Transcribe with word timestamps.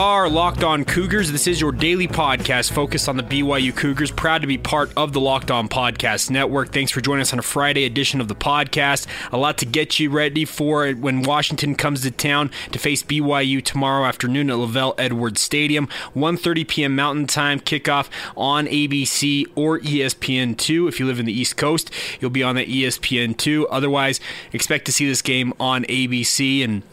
Are 0.00 0.30
Locked 0.30 0.64
On 0.64 0.86
Cougars. 0.86 1.30
This 1.30 1.46
is 1.46 1.60
your 1.60 1.72
daily 1.72 2.08
podcast 2.08 2.72
focused 2.72 3.06
on 3.06 3.18
the 3.18 3.22
BYU 3.22 3.76
Cougars. 3.76 4.10
Proud 4.10 4.40
to 4.40 4.46
be 4.46 4.56
part 4.56 4.90
of 4.96 5.12
the 5.12 5.20
Locked 5.20 5.50
On 5.50 5.68
Podcast 5.68 6.30
Network. 6.30 6.72
Thanks 6.72 6.90
for 6.90 7.02
joining 7.02 7.20
us 7.20 7.34
on 7.34 7.38
a 7.38 7.42
Friday 7.42 7.84
edition 7.84 8.18
of 8.18 8.26
the 8.26 8.34
podcast. 8.34 9.06
A 9.30 9.36
lot 9.36 9.58
to 9.58 9.66
get 9.66 10.00
you 10.00 10.08
ready 10.08 10.46
for 10.46 10.90
when 10.92 11.22
Washington 11.22 11.74
comes 11.74 12.00
to 12.00 12.10
town 12.10 12.50
to 12.72 12.78
face 12.78 13.02
BYU 13.02 13.62
tomorrow 13.62 14.06
afternoon 14.06 14.48
at 14.48 14.56
LaVell 14.56 14.94
Edwards 14.96 15.42
Stadium. 15.42 15.86
1:30 16.16 16.66
p.m. 16.66 16.96
Mountain 16.96 17.26
Time 17.26 17.60
kickoff 17.60 18.08
on 18.38 18.66
ABC 18.68 19.44
or 19.54 19.80
ESPN2. 19.80 20.88
If 20.88 20.98
you 20.98 21.04
live 21.04 21.20
in 21.20 21.26
the 21.26 21.38
East 21.38 21.58
Coast, 21.58 21.90
you'll 22.20 22.30
be 22.30 22.42
on 22.42 22.56
the 22.56 22.64
ESPN2. 22.64 23.66
Otherwise, 23.70 24.18
expect 24.54 24.86
to 24.86 24.92
see 24.92 25.06
this 25.06 25.20
game 25.20 25.52
on 25.60 25.84
ABC 25.84 26.64
and 26.64 26.84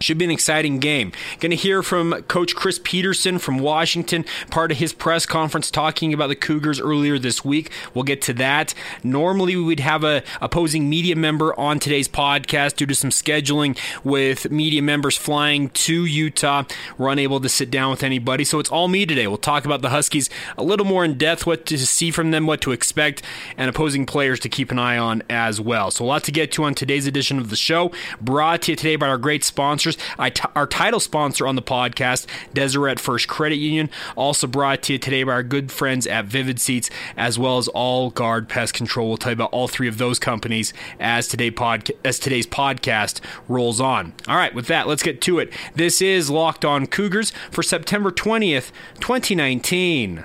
should 0.00 0.18
be 0.18 0.24
an 0.24 0.30
exciting 0.30 0.78
game. 0.78 1.12
Going 1.40 1.50
to 1.50 1.56
hear 1.56 1.82
from 1.82 2.22
Coach 2.24 2.54
Chris 2.54 2.80
Petersen 2.82 3.38
from 3.38 3.58
Washington, 3.58 4.24
part 4.50 4.70
of 4.72 4.78
his 4.78 4.92
press 4.92 5.26
conference 5.26 5.70
talking 5.70 6.12
about 6.12 6.28
the 6.28 6.36
Cougars 6.36 6.80
earlier 6.80 7.18
this 7.18 7.44
week. 7.44 7.70
We'll 7.94 8.04
get 8.04 8.22
to 8.22 8.32
that. 8.34 8.74
Normally, 9.02 9.56
we 9.56 9.64
would 9.64 9.80
have 9.80 10.04
a 10.04 10.22
opposing 10.40 10.88
media 10.88 11.16
member 11.16 11.58
on 11.58 11.78
today's 11.78 12.08
podcast 12.08 12.76
due 12.76 12.86
to 12.86 12.94
some 12.94 13.10
scheduling 13.10 13.78
with 14.04 14.50
media 14.50 14.82
members 14.82 15.16
flying 15.16 15.70
to 15.70 16.04
Utah. 16.04 16.64
We're 16.98 17.10
unable 17.10 17.40
to 17.40 17.48
sit 17.48 17.70
down 17.70 17.90
with 17.90 18.02
anybody, 18.02 18.44
so 18.44 18.58
it's 18.58 18.70
all 18.70 18.88
me 18.88 19.06
today. 19.06 19.26
We'll 19.26 19.36
talk 19.36 19.64
about 19.64 19.82
the 19.82 19.90
Huskies 19.90 20.30
a 20.56 20.62
little 20.62 20.86
more 20.86 21.04
in 21.04 21.18
depth, 21.18 21.46
what 21.46 21.66
to 21.66 21.78
see 21.78 22.10
from 22.10 22.30
them, 22.30 22.46
what 22.46 22.60
to 22.62 22.72
expect, 22.72 23.22
and 23.56 23.68
opposing 23.68 24.06
players 24.06 24.40
to 24.40 24.48
keep 24.48 24.70
an 24.70 24.78
eye 24.78 24.98
on 24.98 25.22
as 25.28 25.60
well. 25.60 25.90
So 25.90 26.04
a 26.04 26.06
lot 26.06 26.24
to 26.24 26.32
get 26.32 26.52
to 26.52 26.64
on 26.64 26.74
today's 26.74 27.06
edition 27.06 27.38
of 27.38 27.50
the 27.50 27.56
show. 27.56 27.92
Brought 28.20 28.62
to 28.62 28.72
you 28.72 28.76
today 28.76 28.96
by 28.96 29.08
our 29.08 29.18
great 29.18 29.44
sponsors. 29.92 30.48
Our 30.54 30.66
title 30.66 31.00
sponsor 31.00 31.46
on 31.46 31.56
the 31.56 31.62
podcast, 31.62 32.26
Deseret 32.54 33.00
First 33.00 33.28
Credit 33.28 33.56
Union, 33.56 33.90
also 34.16 34.46
brought 34.46 34.82
to 34.84 34.94
you 34.94 34.98
today 34.98 35.22
by 35.24 35.32
our 35.32 35.42
good 35.42 35.70
friends 35.70 36.06
at 36.06 36.26
Vivid 36.26 36.60
Seats, 36.60 36.90
as 37.16 37.38
well 37.38 37.58
as 37.58 37.68
All 37.68 38.10
Guard 38.10 38.48
Pest 38.48 38.74
Control. 38.74 39.08
We'll 39.08 39.16
tell 39.16 39.32
you 39.32 39.34
about 39.34 39.52
all 39.52 39.68
three 39.68 39.88
of 39.88 39.98
those 39.98 40.18
companies 40.18 40.72
as 41.00 41.28
today 41.28 41.50
pod- 41.50 41.90
as 42.04 42.18
today's 42.18 42.46
podcast 42.46 43.20
rolls 43.48 43.80
on. 43.80 44.12
All 44.28 44.36
right, 44.36 44.54
with 44.54 44.66
that, 44.66 44.86
let's 44.86 45.02
get 45.02 45.20
to 45.22 45.38
it. 45.38 45.52
This 45.74 46.00
is 46.00 46.30
Locked 46.30 46.64
On 46.64 46.86
Cougars 46.86 47.32
for 47.50 47.62
September 47.62 48.10
20th, 48.10 48.70
2019. 49.00 50.24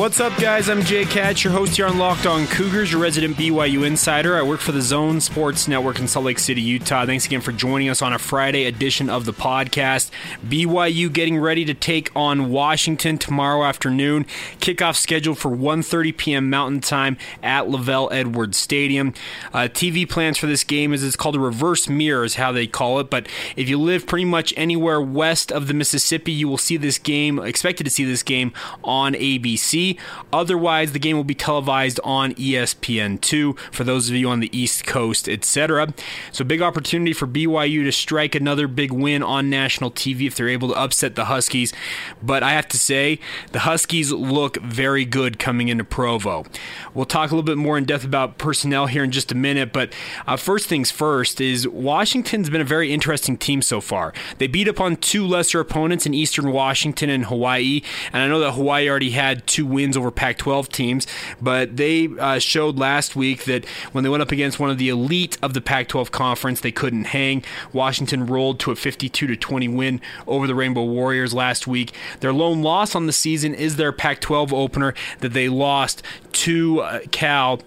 What's 0.00 0.18
up, 0.18 0.34
guys? 0.38 0.70
I'm 0.70 0.80
Jake 0.80 1.08
Hatch, 1.08 1.44
your 1.44 1.52
host 1.52 1.76
here 1.76 1.86
on 1.86 1.98
Locked 1.98 2.24
On 2.24 2.46
Cougars, 2.46 2.90
your 2.90 3.02
resident 3.02 3.36
BYU 3.36 3.86
insider. 3.86 4.34
I 4.34 4.40
work 4.40 4.60
for 4.60 4.72
the 4.72 4.80
Zone 4.80 5.20
Sports 5.20 5.68
Network 5.68 5.98
in 5.98 6.08
Salt 6.08 6.24
Lake 6.24 6.38
City, 6.38 6.62
Utah. 6.62 7.04
Thanks 7.04 7.26
again 7.26 7.42
for 7.42 7.52
joining 7.52 7.90
us 7.90 8.00
on 8.00 8.14
a 8.14 8.18
Friday 8.18 8.64
edition 8.64 9.10
of 9.10 9.26
the 9.26 9.34
podcast. 9.34 10.10
BYU 10.42 11.12
getting 11.12 11.36
ready 11.36 11.66
to 11.66 11.74
take 11.74 12.10
on 12.16 12.48
Washington 12.48 13.18
tomorrow 13.18 13.62
afternoon. 13.62 14.24
Kickoff 14.58 14.96
scheduled 14.96 15.36
for 15.36 15.50
1:30 15.50 16.16
p.m. 16.16 16.48
Mountain 16.48 16.80
Time 16.80 17.18
at 17.42 17.66
LaVell 17.66 18.10
Edwards 18.10 18.56
Stadium. 18.56 19.12
Uh, 19.52 19.68
TV 19.70 20.08
plans 20.08 20.38
for 20.38 20.46
this 20.46 20.64
game 20.64 20.94
is 20.94 21.04
it's 21.04 21.14
called 21.14 21.36
a 21.36 21.40
reverse 21.40 21.90
mirror, 21.90 22.24
is 22.24 22.36
how 22.36 22.52
they 22.52 22.66
call 22.66 23.00
it. 23.00 23.10
But 23.10 23.28
if 23.54 23.68
you 23.68 23.78
live 23.78 24.06
pretty 24.06 24.24
much 24.24 24.54
anywhere 24.56 24.98
west 24.98 25.52
of 25.52 25.66
the 25.66 25.74
Mississippi, 25.74 26.32
you 26.32 26.48
will 26.48 26.56
see 26.56 26.78
this 26.78 26.96
game. 26.96 27.38
Expected 27.38 27.84
to 27.84 27.90
see 27.90 28.06
this 28.06 28.22
game 28.22 28.54
on 28.82 29.12
ABC. 29.12 29.89
Otherwise, 30.32 30.92
the 30.92 30.98
game 30.98 31.16
will 31.16 31.24
be 31.24 31.34
televised 31.34 32.00
on 32.04 32.34
ESPN2 32.34 33.58
for 33.72 33.84
those 33.84 34.08
of 34.08 34.16
you 34.16 34.28
on 34.28 34.40
the 34.40 34.56
East 34.56 34.86
Coast, 34.86 35.28
etc. 35.28 35.92
So, 36.32 36.44
big 36.44 36.62
opportunity 36.62 37.12
for 37.12 37.26
BYU 37.26 37.84
to 37.84 37.92
strike 37.92 38.34
another 38.34 38.68
big 38.68 38.92
win 38.92 39.22
on 39.22 39.50
national 39.50 39.90
TV 39.90 40.26
if 40.26 40.36
they're 40.36 40.48
able 40.48 40.68
to 40.68 40.74
upset 40.74 41.14
the 41.14 41.26
Huskies. 41.26 41.72
But 42.22 42.42
I 42.42 42.52
have 42.52 42.68
to 42.68 42.78
say, 42.78 43.18
the 43.52 43.60
Huskies 43.60 44.12
look 44.12 44.56
very 44.58 45.04
good 45.04 45.38
coming 45.38 45.68
into 45.68 45.84
Provo. 45.84 46.44
We'll 46.94 47.04
talk 47.04 47.30
a 47.30 47.34
little 47.34 47.42
bit 47.42 47.56
more 47.56 47.78
in 47.78 47.84
depth 47.84 48.04
about 48.04 48.38
personnel 48.38 48.86
here 48.86 49.04
in 49.04 49.10
just 49.10 49.32
a 49.32 49.34
minute, 49.34 49.72
but 49.72 49.92
uh, 50.26 50.36
first 50.36 50.68
things 50.68 50.90
first 50.90 51.40
is 51.40 51.66
Washington's 51.66 52.50
been 52.50 52.60
a 52.60 52.64
very 52.64 52.92
interesting 52.92 53.36
team 53.36 53.62
so 53.62 53.80
far. 53.80 54.12
They 54.38 54.46
beat 54.46 54.68
up 54.68 54.80
on 54.80 54.96
two 54.96 55.26
lesser 55.26 55.60
opponents 55.60 56.06
in 56.06 56.14
Eastern 56.14 56.52
Washington 56.52 57.10
and 57.10 57.26
Hawaii, 57.26 57.82
and 58.12 58.22
I 58.22 58.28
know 58.28 58.40
that 58.40 58.52
Hawaii 58.52 58.88
already 58.88 59.10
had 59.10 59.46
two 59.46 59.66
wins 59.66 59.79
over 59.96 60.10
Pac 60.10 60.38
12 60.38 60.68
teams, 60.68 61.06
but 61.40 61.76
they 61.76 62.08
uh, 62.18 62.38
showed 62.38 62.78
last 62.78 63.16
week 63.16 63.44
that 63.44 63.64
when 63.92 64.04
they 64.04 64.10
went 64.10 64.22
up 64.22 64.32
against 64.32 64.58
one 64.60 64.70
of 64.70 64.78
the 64.78 64.88
elite 64.88 65.38
of 65.42 65.54
the 65.54 65.60
Pac 65.60 65.88
12 65.88 66.10
conference, 66.10 66.60
they 66.60 66.72
couldn't 66.72 67.04
hang. 67.04 67.42
Washington 67.72 68.26
rolled 68.26 68.60
to 68.60 68.70
a 68.70 68.76
52 68.76 69.26
to 69.26 69.36
20 69.36 69.68
win 69.68 70.00
over 70.26 70.46
the 70.46 70.54
Rainbow 70.54 70.84
Warriors 70.84 71.32
last 71.32 71.66
week. 71.66 71.92
Their 72.20 72.32
lone 72.32 72.62
loss 72.62 72.94
on 72.94 73.06
the 73.06 73.12
season 73.12 73.54
is 73.54 73.76
their 73.76 73.92
Pac 73.92 74.20
12 74.20 74.52
opener 74.52 74.94
that 75.20 75.32
they 75.32 75.48
lost 75.48 76.02
to 76.32 76.80
uh, 76.80 77.00
Cal 77.10 77.60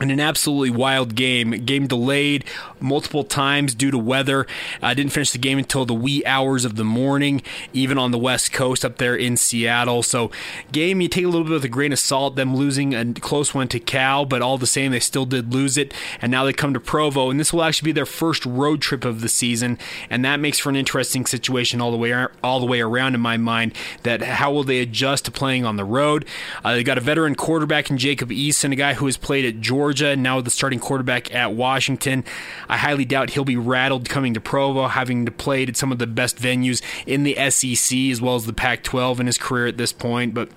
in 0.00 0.10
an 0.10 0.18
absolutely 0.18 0.70
wild 0.70 1.14
game. 1.14 1.50
Game 1.64 1.86
delayed 1.86 2.44
multiple 2.80 3.22
times 3.22 3.74
due 3.74 3.90
to 3.90 3.98
weather. 3.98 4.46
I 4.82 4.92
didn't 4.92 5.12
finish 5.12 5.30
the 5.30 5.38
game 5.38 5.58
until 5.58 5.86
the 5.86 5.94
wee 5.94 6.24
hours 6.24 6.64
of 6.64 6.76
the 6.76 6.84
morning, 6.84 7.42
even 7.72 7.96
on 7.96 8.10
the 8.10 8.18
West 8.18 8.52
Coast 8.52 8.84
up 8.84 8.98
there 8.98 9.14
in 9.14 9.36
Seattle. 9.36 10.02
So, 10.02 10.32
game 10.72 11.00
you 11.00 11.08
take 11.08 11.24
a 11.24 11.28
little 11.28 11.44
bit 11.44 11.52
with 11.52 11.64
a 11.64 11.68
grain 11.68 11.92
of 11.92 11.98
salt. 12.00 12.34
Them 12.34 12.56
losing 12.56 12.94
a 12.94 13.12
close 13.14 13.54
one 13.54 13.68
to 13.68 13.78
Cal, 13.78 14.24
but 14.24 14.42
all 14.42 14.58
the 14.58 14.66
same, 14.66 14.90
they 14.90 15.00
still 15.00 15.26
did 15.26 15.52
lose 15.52 15.78
it. 15.78 15.94
And 16.20 16.32
now 16.32 16.44
they 16.44 16.52
come 16.52 16.74
to 16.74 16.80
Provo, 16.80 17.30
and 17.30 17.38
this 17.38 17.52
will 17.52 17.62
actually 17.62 17.86
be 17.86 17.92
their 17.92 18.06
first 18.06 18.44
road 18.44 18.80
trip 18.80 19.04
of 19.04 19.20
the 19.20 19.28
season, 19.28 19.78
and 20.10 20.24
that 20.24 20.40
makes 20.40 20.58
for 20.58 20.70
an 20.70 20.76
interesting 20.76 21.24
situation 21.24 21.80
all 21.80 21.92
the 21.92 21.96
way 21.96 22.26
all 22.42 22.58
the 22.58 22.66
way 22.66 22.80
around 22.80 23.14
in 23.14 23.20
my 23.20 23.36
mind. 23.36 23.72
That 24.02 24.22
how 24.22 24.52
will 24.52 24.64
they 24.64 24.80
adjust 24.80 25.26
to 25.26 25.30
playing 25.30 25.64
on 25.64 25.76
the 25.76 25.84
road? 25.84 26.26
Uh, 26.64 26.74
they 26.74 26.82
got 26.82 26.98
a 26.98 27.00
veteran 27.00 27.36
quarterback 27.36 27.90
in 27.90 27.98
Jacob 27.98 28.30
Eason, 28.30 28.72
a 28.72 28.76
guy 28.76 28.94
who 28.94 29.06
has 29.06 29.16
played 29.16 29.44
at 29.44 29.60
Georgia. 29.60 29.83
Georgia, 29.84 30.16
now 30.16 30.40
the 30.40 30.48
starting 30.48 30.78
quarterback 30.78 31.34
at 31.34 31.52
Washington. 31.52 32.24
I 32.70 32.78
highly 32.78 33.04
doubt 33.04 33.28
he'll 33.28 33.44
be 33.44 33.58
rattled 33.58 34.08
coming 34.08 34.32
to 34.32 34.40
Provo, 34.40 34.88
having 34.88 35.26
played 35.26 35.68
at 35.68 35.76
some 35.76 35.92
of 35.92 35.98
the 35.98 36.06
best 36.06 36.38
venues 36.38 36.80
in 37.06 37.22
the 37.22 37.34
SEC 37.50 37.98
as 38.10 38.18
well 38.18 38.34
as 38.34 38.46
the 38.46 38.54
Pac 38.54 38.82
12 38.82 39.20
in 39.20 39.26
his 39.26 39.36
career 39.36 39.66
at 39.66 39.76
this 39.76 39.92
point. 39.92 40.32
But 40.32 40.48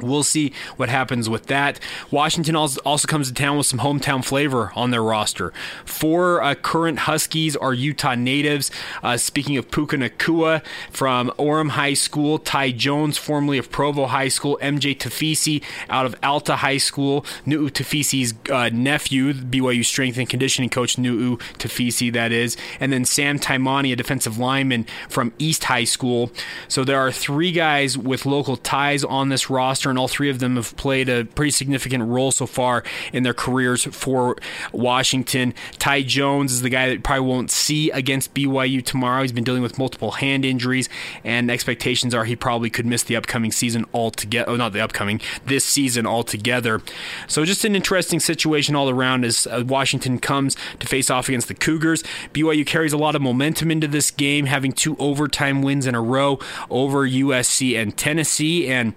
We'll 0.00 0.22
see 0.22 0.52
what 0.76 0.88
happens 0.88 1.28
with 1.28 1.46
that. 1.46 1.80
Washington 2.10 2.56
also 2.56 3.08
comes 3.08 3.28
to 3.28 3.34
town 3.34 3.56
with 3.56 3.66
some 3.66 3.80
hometown 3.80 4.24
flavor 4.24 4.72
on 4.74 4.90
their 4.90 5.02
roster. 5.02 5.52
Four 5.84 6.42
uh, 6.42 6.54
current 6.54 7.00
Huskies 7.00 7.56
are 7.56 7.72
Utah 7.72 8.14
natives. 8.14 8.70
Uh, 9.02 9.16
speaking 9.16 9.56
of 9.56 9.70
Puka 9.70 9.96
Nacua 9.96 10.64
from 10.90 11.30
Orem 11.38 11.70
High 11.70 11.94
School, 11.94 12.38
Ty 12.38 12.72
Jones, 12.72 13.18
formerly 13.18 13.58
of 13.58 13.70
Provo 13.70 14.06
High 14.06 14.28
School, 14.28 14.58
MJ 14.62 14.96
Tafisi 14.96 15.62
out 15.88 16.06
of 16.06 16.14
Alta 16.22 16.56
High 16.56 16.78
School, 16.78 17.24
Nu'u 17.44 17.70
Tafisi's 17.70 18.34
uh, 18.50 18.70
nephew, 18.72 19.32
BYU 19.32 19.84
strength 19.84 20.18
and 20.18 20.28
conditioning 20.28 20.70
coach 20.70 20.96
Nu'u 20.98 21.38
Tafisi, 21.58 22.12
that 22.12 22.32
is, 22.32 22.56
and 22.80 22.92
then 22.92 23.04
Sam 23.04 23.38
Taimani, 23.38 23.92
a 23.92 23.96
defensive 23.96 24.38
lineman 24.38 24.86
from 25.08 25.32
East 25.38 25.64
High 25.64 25.84
School. 25.84 26.30
So 26.68 26.84
there 26.84 26.98
are 26.98 27.12
three 27.12 27.52
guys 27.52 27.96
with 27.96 28.26
local 28.26 28.56
ties 28.56 29.04
on 29.04 29.28
this 29.28 29.50
roster 29.50 29.85
roster, 29.86 29.90
and 29.90 29.98
all 29.98 30.08
three 30.08 30.30
of 30.30 30.38
them 30.38 30.56
have 30.56 30.76
played 30.76 31.08
a 31.08 31.24
pretty 31.24 31.50
significant 31.50 32.04
role 32.04 32.30
so 32.30 32.46
far 32.46 32.82
in 33.12 33.22
their 33.22 33.34
careers 33.34 33.84
for 33.84 34.36
Washington. 34.72 35.54
Ty 35.78 36.02
Jones 36.02 36.52
is 36.52 36.62
the 36.62 36.68
guy 36.68 36.88
that 36.88 37.02
probably 37.02 37.26
won't 37.26 37.50
see 37.50 37.90
against 37.90 38.34
BYU 38.34 38.84
tomorrow. 38.84 39.22
He's 39.22 39.32
been 39.32 39.44
dealing 39.44 39.62
with 39.62 39.78
multiple 39.78 40.12
hand 40.12 40.44
injuries, 40.44 40.88
and 41.24 41.50
expectations 41.50 42.14
are 42.14 42.24
he 42.24 42.36
probably 42.36 42.70
could 42.70 42.86
miss 42.86 43.02
the 43.02 43.16
upcoming 43.16 43.52
season 43.52 43.84
altogether. 43.94 44.50
Oh, 44.50 44.56
not 44.56 44.72
the 44.72 44.80
upcoming, 44.80 45.20
this 45.44 45.64
season 45.64 46.06
altogether. 46.06 46.82
So 47.26 47.44
just 47.44 47.64
an 47.64 47.76
interesting 47.76 48.20
situation 48.20 48.74
all 48.74 48.90
around 48.90 49.24
as 49.24 49.46
uh, 49.46 49.64
Washington 49.66 50.18
comes 50.18 50.56
to 50.80 50.86
face 50.86 51.10
off 51.10 51.28
against 51.28 51.48
the 51.48 51.54
Cougars. 51.54 52.02
BYU 52.32 52.66
carries 52.66 52.92
a 52.92 52.98
lot 52.98 53.14
of 53.14 53.22
momentum 53.22 53.70
into 53.70 53.88
this 53.88 54.10
game, 54.10 54.46
having 54.46 54.72
two 54.72 54.96
overtime 54.98 55.62
wins 55.62 55.86
in 55.86 55.94
a 55.94 56.00
row 56.00 56.38
over 56.70 57.08
USC 57.08 57.80
and 57.80 57.96
Tennessee, 57.96 58.68
and 58.68 58.94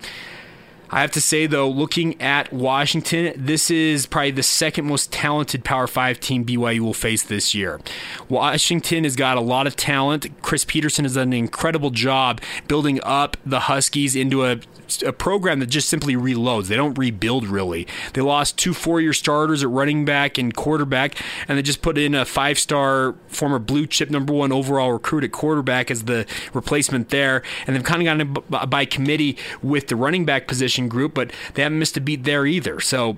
I 0.92 1.02
have 1.02 1.12
to 1.12 1.22
say, 1.22 1.46
though, 1.46 1.70
looking 1.70 2.20
at 2.22 2.52
Washington, 2.52 3.34
this 3.36 3.70
is 3.70 4.06
probably 4.06 4.32
the 4.32 4.44
second 4.44 4.86
most 4.86 5.12
talented 5.12 5.64
Power 5.64 5.86
5 5.86 6.20
team 6.20 6.44
BYU 6.44 6.80
will 6.80 6.94
face 6.94 7.24
this 7.24 7.54
year. 7.54 7.80
Washington 8.28 9.04
has 9.04 9.16
got 9.16 9.38
a 9.38 9.42
lot 9.42 9.68
of 9.68 9.76
talent. 9.76 10.42
Chris 10.42 10.66
Petersen 10.66 11.06
has 11.06 11.14
done 11.14 11.30
an 11.30 11.34
incredible 11.34 11.92
job 11.92 12.42
building 12.68 13.00
up 13.04 13.38
the 13.46 13.62
Huskies 13.62 14.16
into 14.16 14.46
a 14.46 14.60
a 15.06 15.14
program 15.14 15.60
that 15.60 15.68
just 15.68 15.90
simply 15.90 16.16
reloads. 16.16 16.68
They 16.68 16.76
don't 16.76 16.98
rebuild 16.98 17.48
really. 17.48 17.88
They 18.14 18.22
lost 18.22 18.58
two 18.58 18.74
four-year 18.74 19.14
starters 19.14 19.64
at 19.64 19.70
running 19.70 20.06
back 20.06 20.38
and 20.38 20.54
quarterback, 20.56 21.16
and 21.48 21.58
they 21.58 21.62
just 21.62 21.82
put 21.82 21.98
in 21.98 22.16
a 22.16 22.26
five-star 22.26 23.16
former 23.28 23.60
blue 23.60 23.86
chip 23.86 24.10
number 24.10 24.34
one 24.34 24.52
overall 24.52 24.92
recruit 24.92 25.24
at 25.24 25.32
quarterback 25.32 25.92
as 25.92 26.06
the 26.06 26.26
replacement 26.54 27.10
there. 27.10 27.44
And 27.68 27.76
they've 27.76 27.84
kind 27.84 28.08
of 28.08 28.34
gone 28.50 28.70
by 28.70 28.86
committee 28.86 29.38
with 29.62 29.88
the 29.88 29.96
running 29.96 30.26
back 30.26 30.48
position 30.48 30.79
group, 30.88 31.14
but 31.14 31.32
they 31.54 31.64
haven't 31.64 31.80
missed 31.80 31.98
a 31.98 32.02
beat 32.02 32.24
there 32.24 32.46
either. 32.46 32.80
So 32.80 33.18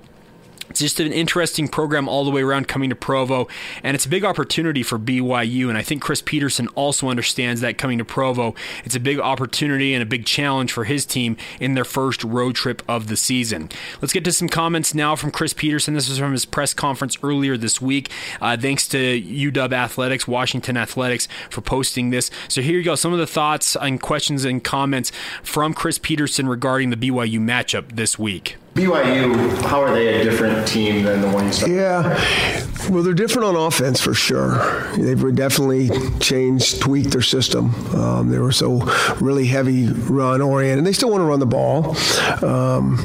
it's 0.72 0.80
just 0.80 1.00
an 1.00 1.12
interesting 1.12 1.68
program 1.68 2.08
all 2.08 2.24
the 2.24 2.30
way 2.30 2.40
around 2.40 2.66
coming 2.66 2.88
to 2.88 2.96
Provo, 2.96 3.46
and 3.82 3.94
it's 3.94 4.06
a 4.06 4.08
big 4.08 4.24
opportunity 4.24 4.82
for 4.82 4.98
BYU. 4.98 5.68
And 5.68 5.76
I 5.76 5.82
think 5.82 6.00
Chris 6.00 6.22
Petersen 6.22 6.66
also 6.68 7.10
understands 7.10 7.60
that 7.60 7.76
coming 7.76 7.98
to 7.98 8.06
Provo, 8.06 8.54
it's 8.82 8.96
a 8.96 9.00
big 9.00 9.20
opportunity 9.20 9.92
and 9.92 10.02
a 10.02 10.06
big 10.06 10.24
challenge 10.24 10.72
for 10.72 10.84
his 10.84 11.04
team 11.04 11.36
in 11.60 11.74
their 11.74 11.84
first 11.84 12.24
road 12.24 12.54
trip 12.54 12.80
of 12.88 13.08
the 13.08 13.18
season. 13.18 13.68
Let's 14.00 14.14
get 14.14 14.24
to 14.24 14.32
some 14.32 14.48
comments 14.48 14.94
now 14.94 15.14
from 15.14 15.30
Chris 15.30 15.52
Petersen. 15.52 15.92
This 15.92 16.08
was 16.08 16.18
from 16.18 16.32
his 16.32 16.46
press 16.46 16.72
conference 16.72 17.18
earlier 17.22 17.58
this 17.58 17.82
week. 17.82 18.10
Uh, 18.40 18.56
thanks 18.56 18.88
to 18.88 19.20
UW 19.20 19.74
Athletics, 19.74 20.26
Washington 20.26 20.78
Athletics, 20.78 21.28
for 21.50 21.60
posting 21.60 22.08
this. 22.08 22.30
So 22.48 22.62
here 22.62 22.78
you 22.78 22.82
go. 22.82 22.94
Some 22.94 23.12
of 23.12 23.18
the 23.18 23.26
thoughts 23.26 23.76
and 23.76 24.00
questions 24.00 24.46
and 24.46 24.64
comments 24.64 25.12
from 25.42 25.74
Chris 25.74 25.98
Petersen 25.98 26.48
regarding 26.48 26.88
the 26.88 26.96
BYU 26.96 27.40
matchup 27.40 27.94
this 27.94 28.18
week. 28.18 28.56
BYU, 28.74 29.62
how 29.62 29.82
are 29.82 29.92
they 29.92 30.20
a 30.20 30.24
different 30.24 30.66
team 30.66 31.04
than 31.04 31.20
the 31.20 31.28
one 31.28 31.46
you 31.46 31.52
started? 31.52 31.76
Yeah, 31.76 32.88
well, 32.88 33.02
they're 33.02 33.12
different 33.12 33.48
on 33.48 33.56
offense 33.56 34.00
for 34.00 34.14
sure. 34.14 34.90
They've 34.96 35.34
definitely 35.34 35.90
changed, 36.20 36.80
tweaked 36.80 37.10
their 37.10 37.22
system. 37.22 37.74
Um, 37.94 38.30
they 38.30 38.38
were 38.38 38.52
so 38.52 38.80
really 39.20 39.46
heavy 39.46 39.88
run 39.88 40.40
oriented. 40.40 40.86
They 40.86 40.92
still 40.92 41.10
want 41.10 41.20
to 41.20 41.26
run 41.26 41.40
the 41.40 41.46
ball, 41.46 41.96
um, 42.42 42.96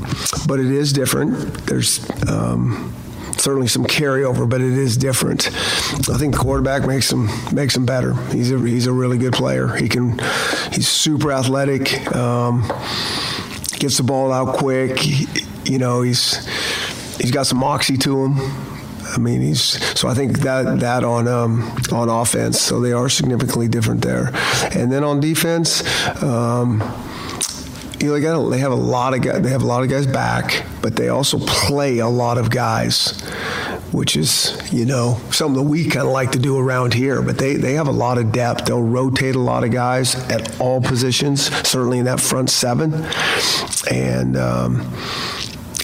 but 0.48 0.60
it 0.60 0.68
is 0.68 0.94
different. 0.94 1.54
There's 1.66 2.00
um, 2.30 2.94
certainly 3.38 3.68
some 3.68 3.86
carryover, 3.86 4.50
but 4.50 4.62
it 4.62 4.74
is 4.74 4.96
different. 4.96 5.48
I 5.48 6.18
think 6.18 6.34
the 6.34 6.40
quarterback 6.40 6.88
makes 6.88 7.12
him 7.12 7.30
makes 7.54 7.76
him 7.76 7.86
better. 7.86 8.14
He's 8.32 8.52
a 8.52 8.60
he's 8.60 8.88
a 8.88 8.94
really 8.94 9.18
good 9.18 9.34
player. 9.34 9.76
He 9.76 9.90
can 9.90 10.18
he's 10.72 10.88
super 10.88 11.32
athletic. 11.32 12.16
Um, 12.16 12.64
gets 13.80 13.98
the 13.98 14.04
ball 14.04 14.32
out 14.32 14.56
quick. 14.56 14.98
He, 14.98 15.28
you 15.68 15.78
know, 15.78 16.02
he's 16.02 16.46
he's 17.18 17.32
got 17.32 17.48
some 17.48 17.60
moxie 17.60 17.98
to 17.98 18.26
him. 18.26 18.36
I 19.14 19.20
mean, 19.20 19.42
he's 19.42 19.62
so 20.00 20.08
I 20.08 20.14
think 20.14 20.40
that 20.40 20.80
that 20.80 21.04
on 21.04 21.28
um, 21.28 21.64
on 21.92 22.10
offense, 22.10 22.60
so 22.60 22.80
they 22.80 22.92
are 22.92 23.10
significantly 23.10 23.68
different 23.68 24.02
there, 24.02 24.32
and 24.72 24.92
then 24.92 25.04
on 25.04 25.20
defense. 25.20 25.84
Um, 26.22 26.82
you 28.00 28.08
know, 28.08 28.14
they, 28.14 28.22
got, 28.22 28.50
they 28.50 28.60
have 28.60 28.72
a 28.72 28.76
lot 28.76 29.16
of 29.16 29.22
guys. 29.22 29.42
They 29.42 29.50
have 29.50 29.64
a 29.64 29.66
lot 29.66 29.82
of 29.82 29.90
guys 29.90 30.06
back, 30.06 30.66
but 30.82 30.96
they 30.96 31.10
also 31.10 31.40
play 31.40 31.98
a 31.98 32.08
lot 32.08 32.38
of 32.38 32.52
guys, 32.52 33.20
which 33.92 34.16
is 34.16 34.56
you 34.72 34.86
know 34.86 35.20
something 35.32 35.64
that 35.64 35.68
we 35.68 35.86
kind 35.86 36.06
of 36.06 36.14
like 36.14 36.34
to 36.34 36.40
do 36.40 36.60
around 36.60 36.94
here. 36.94 37.24
But 37.24 37.40
they 37.40 37.56
they 37.56 37.74
have 37.74 37.88
a 37.88 37.92
lot 37.92 38.20
of 38.20 38.32
depth. 38.32 38.66
They'll 38.66 38.84
rotate 38.84 39.36
a 39.36 39.40
lot 39.40 39.64
of 39.64 39.72
guys 39.72 40.16
at 40.30 40.60
all 40.62 40.80
positions, 40.80 41.46
certainly 41.68 41.98
in 41.98 42.06
that 42.06 42.20
front 42.20 42.50
seven, 42.50 43.06
and. 43.90 44.38
Um, 44.38 44.94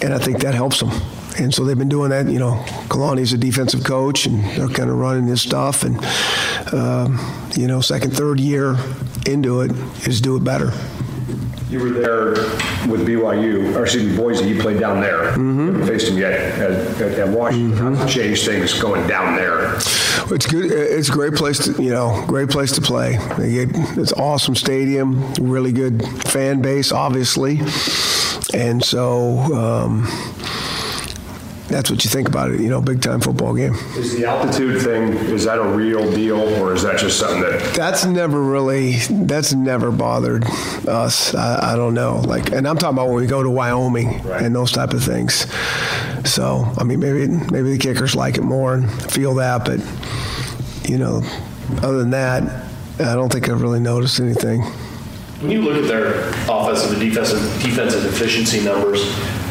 and 0.04 0.14
I 0.14 0.20
think 0.20 0.42
that 0.42 0.54
helps 0.54 0.80
them. 0.80 0.92
And 1.40 1.54
so 1.54 1.64
they've 1.64 1.78
been 1.78 1.90
doing 1.90 2.10
that. 2.12 2.28
You 2.28 2.40
know, 2.40 2.64
Kalani's 2.90 3.34
a 3.34 3.38
defensive 3.38 3.84
coach, 3.84 4.26
and 4.26 4.44
they're 4.56 4.68
kind 4.68 4.90
of 4.90 4.98
running 4.98 5.26
his 5.26 5.42
stuff. 5.42 5.84
And 5.84 5.98
um, 6.74 7.20
you 7.56 7.68
know, 7.68 7.82
second, 7.82 8.12
third 8.12 8.40
year 8.40 8.76
into 9.26 9.62
it 9.62 9.72
is 10.08 10.22
do 10.22 10.36
it 10.36 10.44
better. 10.44 10.72
You 11.70 11.80
were 11.80 11.90
there 11.90 12.30
with 12.88 13.08
BYU, 13.08 13.76
or 13.76 13.84
excuse 13.84 14.04
me, 14.04 14.16
Boise. 14.16 14.48
You 14.48 14.62
played 14.62 14.80
down 14.80 15.02
there. 15.02 15.32
Mm-hmm. 15.32 15.66
Haven't 15.66 15.88
faced 15.88 16.08
him 16.08 16.20
yet 16.20 16.34
at, 16.34 17.02
at, 17.02 17.12
at 17.18 17.30
Washington. 17.30 17.96
Mm-hmm. 17.96 18.08
Changed 18.08 18.46
things 18.46 18.80
going 18.80 19.08
down 19.08 19.36
there? 19.36 19.78
It's 20.32 20.46
good. 20.46 20.72
It's 20.72 21.10
a 21.10 21.12
great 21.12 21.34
place 21.34 21.58
to 21.66 21.82
you 21.82 21.90
know, 21.90 22.24
great 22.28 22.50
place 22.50 22.74
to 22.74 22.82
play. 22.82 23.18
It's 23.40 24.14
awesome 24.14 24.56
stadium, 24.56 25.34
really 25.36 25.72
good 25.72 26.06
fan 26.26 26.62
base, 26.62 26.92
obviously, 26.92 27.60
and 28.54 28.84
so. 28.84 29.40
Um, 29.54 30.08
that's 31.74 31.90
what 31.90 32.04
you 32.04 32.10
think 32.10 32.28
about 32.28 32.52
it, 32.52 32.60
you 32.60 32.70
know, 32.70 32.82
big 32.82 33.02
time 33.02 33.20
football 33.20 33.56
game. 33.56 33.74
Is 33.96 34.16
the 34.16 34.26
altitude 34.26 34.82
thing 34.82 35.14
is 35.34 35.46
that 35.46 35.58
a 35.58 35.64
real 35.64 36.10
deal 36.12 36.40
or 36.62 36.74
is 36.74 36.84
that 36.84 37.00
just 37.00 37.18
something 37.18 37.42
that 37.42 37.74
That's 37.74 38.06
never 38.06 38.42
really 38.42 38.98
that's 39.10 39.54
never 39.54 39.92
bothered 39.92 40.46
us. 40.88 41.34
I, 41.34 41.74
I 41.74 41.76
don't 41.76 41.94
know. 41.94 42.18
Like 42.18 42.52
and 42.52 42.68
I'm 42.68 42.78
talking 42.78 42.96
about 42.96 43.08
when 43.08 43.16
we 43.16 43.26
go 43.28 43.42
to 43.42 43.50
Wyoming 43.50 44.22
right. 44.22 44.44
and 44.44 44.56
those 44.56 44.72
type 44.72 44.94
of 44.94 45.04
things. 45.04 45.48
So, 46.30 46.72
I 46.78 46.84
mean 46.84 47.00
maybe 47.00 47.28
maybe 47.28 47.72
the 47.72 47.80
kickers 47.80 48.16
like 48.16 48.38
it 48.38 48.44
more 48.44 48.76
and 48.76 49.12
feel 49.12 49.34
that, 49.36 49.66
but 49.66 49.80
you 50.88 50.98
know, 50.98 51.24
other 51.82 51.98
than 51.98 52.12
that, 52.12 52.44
I 53.00 53.16
don't 53.16 53.32
think 53.32 53.50
I've 53.50 53.62
really 53.62 53.80
noticed 53.80 54.20
anything. 54.20 54.64
When 55.44 55.51
you 55.51 55.62
look 55.62 55.75
at 55.75 55.90
their 55.90 56.30
offensive 56.50 56.94
and 56.94 57.01
defensive 57.01 57.42
defensive 57.62 58.06
efficiency 58.06 58.62
numbers, 58.62 59.01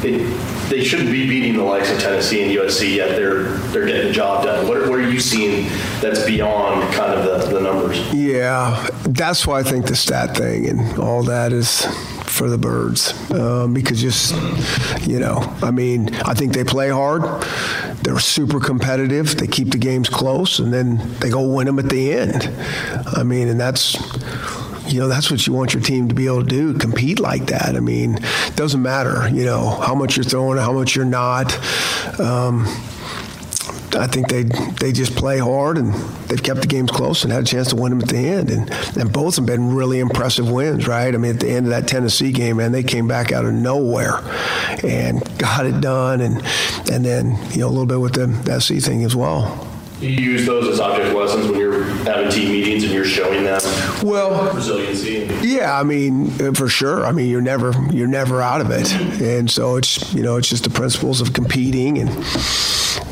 it, 0.02 0.26
they 0.70 0.82
shouldn't 0.82 1.10
be 1.10 1.28
beating 1.28 1.54
the 1.54 1.62
likes 1.62 1.92
of 1.92 2.00
Tennessee 2.00 2.42
and 2.42 2.50
USC 2.50 2.94
yet. 2.96 3.10
They're 3.10 3.42
they're 3.72 3.84
getting 3.84 4.06
the 4.06 4.12
job 4.14 4.44
done. 4.44 4.66
What, 4.66 4.88
what 4.88 4.98
are 4.98 5.10
you 5.10 5.20
seeing 5.20 5.68
that's 6.00 6.24
beyond 6.24 6.94
kind 6.94 7.12
of 7.12 7.50
the, 7.50 7.52
the 7.52 7.60
numbers? 7.60 7.98
Yeah, 8.14 8.88
that's 9.02 9.46
why 9.46 9.58
I 9.58 9.62
think 9.62 9.84
the 9.84 9.94
stat 9.94 10.34
thing 10.34 10.66
and 10.66 10.98
all 10.98 11.24
that 11.24 11.52
is 11.52 11.86
for 12.32 12.48
the 12.48 12.56
birds 12.56 13.12
um, 13.32 13.74
because 13.74 14.00
just 14.00 14.34
you 15.06 15.18
know 15.18 15.36
i 15.62 15.70
mean 15.70 16.14
i 16.24 16.32
think 16.32 16.54
they 16.54 16.64
play 16.64 16.88
hard 16.88 17.22
they're 18.02 18.18
super 18.18 18.58
competitive 18.58 19.36
they 19.36 19.46
keep 19.46 19.68
the 19.68 19.76
games 19.76 20.08
close 20.08 20.58
and 20.58 20.72
then 20.72 20.96
they 21.18 21.28
go 21.28 21.46
win 21.46 21.66
them 21.66 21.78
at 21.78 21.90
the 21.90 22.10
end 22.10 22.50
i 23.18 23.22
mean 23.22 23.48
and 23.48 23.60
that's 23.60 23.98
you 24.92 25.00
know 25.00 25.08
that's 25.08 25.30
what 25.30 25.46
you 25.46 25.52
want 25.52 25.74
your 25.74 25.82
team 25.82 26.08
to 26.08 26.14
be 26.14 26.26
able 26.26 26.42
to 26.42 26.48
do 26.48 26.74
compete 26.74 27.18
like 27.18 27.46
that 27.46 27.74
i 27.76 27.80
mean 27.80 28.14
it 28.16 28.56
doesn't 28.56 28.82
matter 28.82 29.28
you 29.30 29.44
know 29.44 29.70
how 29.80 29.94
much 29.94 30.16
you're 30.16 30.24
throwing 30.24 30.58
how 30.58 30.72
much 30.72 30.94
you're 30.94 31.04
not 31.04 31.52
um, 32.20 32.66
I 33.94 34.06
think 34.06 34.28
they 34.28 34.44
they 34.44 34.92
just 34.92 35.14
play 35.14 35.38
hard 35.38 35.76
and 35.76 35.92
they've 36.28 36.42
kept 36.42 36.62
the 36.62 36.66
games 36.66 36.90
close 36.90 37.24
and 37.24 37.32
had 37.32 37.42
a 37.42 37.46
chance 37.46 37.68
to 37.68 37.76
win 37.76 37.90
them 37.90 38.00
at 38.00 38.08
the 38.08 38.16
end. 38.16 38.50
And 38.50 38.70
and 38.96 39.12
both 39.12 39.36
have 39.36 39.46
been 39.46 39.74
really 39.74 39.98
impressive 39.98 40.50
wins, 40.50 40.88
right? 40.88 41.14
I 41.14 41.18
mean, 41.18 41.34
at 41.34 41.40
the 41.40 41.50
end 41.50 41.66
of 41.66 41.70
that 41.70 41.88
Tennessee 41.88 42.32
game, 42.32 42.56
man, 42.56 42.72
they 42.72 42.82
came 42.82 43.06
back 43.06 43.32
out 43.32 43.44
of 43.44 43.52
nowhere 43.52 44.18
and 44.82 45.22
got 45.38 45.66
it 45.66 45.80
done. 45.80 46.20
And 46.20 46.36
and 46.90 47.04
then 47.04 47.38
you 47.50 47.58
know 47.58 47.68
a 47.68 47.70
little 47.70 47.86
bit 47.86 48.00
with 48.00 48.14
the 48.14 48.60
SC 48.60 48.84
thing 48.84 49.04
as 49.04 49.14
well 49.14 49.71
you 50.02 50.32
use 50.32 50.46
those 50.46 50.68
as 50.68 50.80
object 50.80 51.14
lessons 51.14 51.46
when 51.46 51.58
you're 51.58 51.84
having 52.04 52.30
team 52.30 52.50
meetings 52.52 52.84
and 52.84 52.92
you're 52.92 53.04
showing 53.04 53.44
them 53.44 53.60
well 54.02 54.52
resiliency 54.54 55.28
yeah 55.42 55.78
i 55.78 55.82
mean 55.82 56.30
uh, 56.40 56.52
for 56.52 56.68
sure. 56.68 57.04
I 57.04 57.12
mean 57.12 57.28
you're 57.28 57.40
never 57.40 57.72
you're 57.90 58.08
never 58.08 58.40
out 58.42 58.60
of 58.60 58.70
it. 58.70 58.92
And 59.20 59.50
so 59.50 59.76
it's 59.76 60.12
you 60.14 60.22
know 60.22 60.36
it's 60.36 60.48
just 60.48 60.64
the 60.64 60.70
principles 60.70 61.20
of 61.20 61.32
competing 61.32 61.98
and 61.98 62.10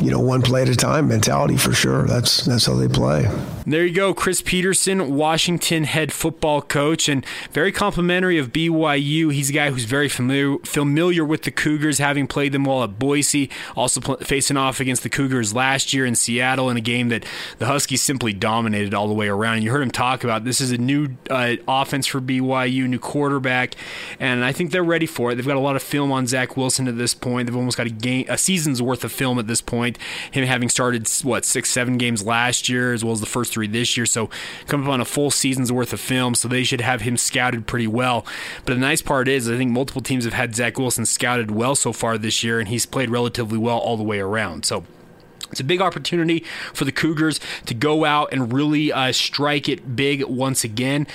you 0.00 0.10
know, 0.10 0.20
one 0.20 0.40
play 0.40 0.62
at 0.62 0.68
a 0.68 0.76
time 0.76 1.08
mentality 1.08 1.56
for 1.56 1.72
sure. 1.72 2.06
That's 2.06 2.44
that's 2.44 2.66
how 2.66 2.74
they 2.74 2.88
play. 2.88 3.28
There 3.66 3.84
you 3.84 3.94
go, 3.94 4.14
Chris 4.14 4.40
Petersen, 4.40 5.14
Washington 5.14 5.84
head 5.84 6.12
football 6.12 6.62
coach, 6.62 7.08
and 7.08 7.24
very 7.52 7.70
complimentary 7.70 8.38
of 8.38 8.52
BYU. 8.52 9.32
He's 9.32 9.50
a 9.50 9.52
guy 9.52 9.70
who's 9.70 9.84
very 9.84 10.08
familiar 10.08 10.58
familiar 10.64 11.24
with 11.24 11.42
the 11.42 11.50
Cougars, 11.50 11.98
having 11.98 12.26
played 12.26 12.52
them 12.52 12.64
well 12.64 12.82
at 12.82 12.98
Boise, 12.98 13.50
also 13.76 14.00
pl- 14.00 14.16
facing 14.16 14.56
off 14.56 14.80
against 14.80 15.02
the 15.02 15.10
Cougars 15.10 15.54
last 15.54 15.92
year 15.92 16.06
in 16.06 16.14
Seattle 16.14 16.70
in 16.70 16.76
a 16.78 16.80
game 16.80 17.10
that 17.10 17.26
the 17.58 17.66
Huskies 17.66 18.02
simply 18.02 18.32
dominated 18.32 18.94
all 18.94 19.06
the 19.06 19.14
way 19.14 19.28
around. 19.28 19.56
And 19.56 19.64
you 19.64 19.70
heard 19.70 19.82
him 19.82 19.90
talk 19.90 20.24
about 20.24 20.44
this 20.44 20.60
is 20.60 20.72
a 20.72 20.78
new 20.78 21.16
uh, 21.28 21.56
offense 21.68 22.06
for 22.06 22.20
BYU, 22.20 22.88
new 22.88 22.98
quarterback, 22.98 23.74
and 24.18 24.44
I 24.44 24.52
think 24.52 24.70
they're 24.72 24.82
ready 24.82 25.06
for 25.06 25.32
it. 25.32 25.34
They've 25.34 25.46
got 25.46 25.56
a 25.56 25.60
lot 25.60 25.76
of 25.76 25.82
film 25.82 26.10
on 26.10 26.26
Zach 26.26 26.56
Wilson 26.56 26.88
at 26.88 26.96
this 26.96 27.12
point. 27.12 27.46
They've 27.46 27.56
almost 27.56 27.76
got 27.76 27.86
a 27.86 27.90
game, 27.90 28.24
a 28.28 28.38
season's 28.38 28.80
worth 28.80 29.04
of 29.04 29.12
film 29.12 29.38
at 29.38 29.46
this 29.46 29.60
point 29.60 29.89
point. 29.92 30.04
Him 30.32 30.46
having 30.46 30.68
started 30.68 31.08
what 31.22 31.44
six, 31.44 31.70
seven 31.70 31.98
games 31.98 32.24
last 32.24 32.68
year, 32.68 32.92
as 32.92 33.04
well 33.04 33.12
as 33.12 33.20
the 33.20 33.26
first 33.26 33.52
three 33.52 33.66
this 33.66 33.96
year. 33.96 34.06
So 34.06 34.30
coming 34.66 34.86
up 34.86 34.92
on 34.92 35.00
a 35.00 35.04
full 35.04 35.30
season's 35.30 35.72
worth 35.72 35.92
of 35.92 36.00
film, 36.00 36.34
so 36.34 36.48
they 36.48 36.64
should 36.64 36.80
have 36.80 37.02
him 37.02 37.16
scouted 37.16 37.66
pretty 37.66 37.86
well. 37.86 38.26
But 38.64 38.74
the 38.74 38.80
nice 38.80 39.02
part 39.02 39.28
is, 39.28 39.48
I 39.48 39.56
think 39.56 39.70
multiple 39.70 40.02
teams 40.02 40.24
have 40.24 40.34
had 40.34 40.54
Zach 40.54 40.78
Wilson 40.78 41.06
scouted 41.06 41.50
well 41.50 41.74
so 41.74 41.92
far 41.92 42.18
this 42.18 42.42
year, 42.42 42.58
and 42.60 42.68
he's 42.68 42.86
played 42.86 43.10
relatively 43.10 43.58
well 43.58 43.78
all 43.78 43.96
the 43.96 44.02
way 44.02 44.20
around. 44.20 44.64
So 44.64 44.84
It's 45.50 45.60
a 45.60 45.64
big 45.64 45.80
opportunity 45.80 46.44
for 46.72 46.84
the 46.84 46.92
Cougars 46.92 47.40
to 47.66 47.74
go 47.74 48.04
out 48.04 48.32
and 48.32 48.52
really 48.52 48.92
uh, 48.92 49.12
strike 49.12 49.68
it 49.68 49.96
big 49.96 50.24
once 50.24 50.64
again. 50.64 51.06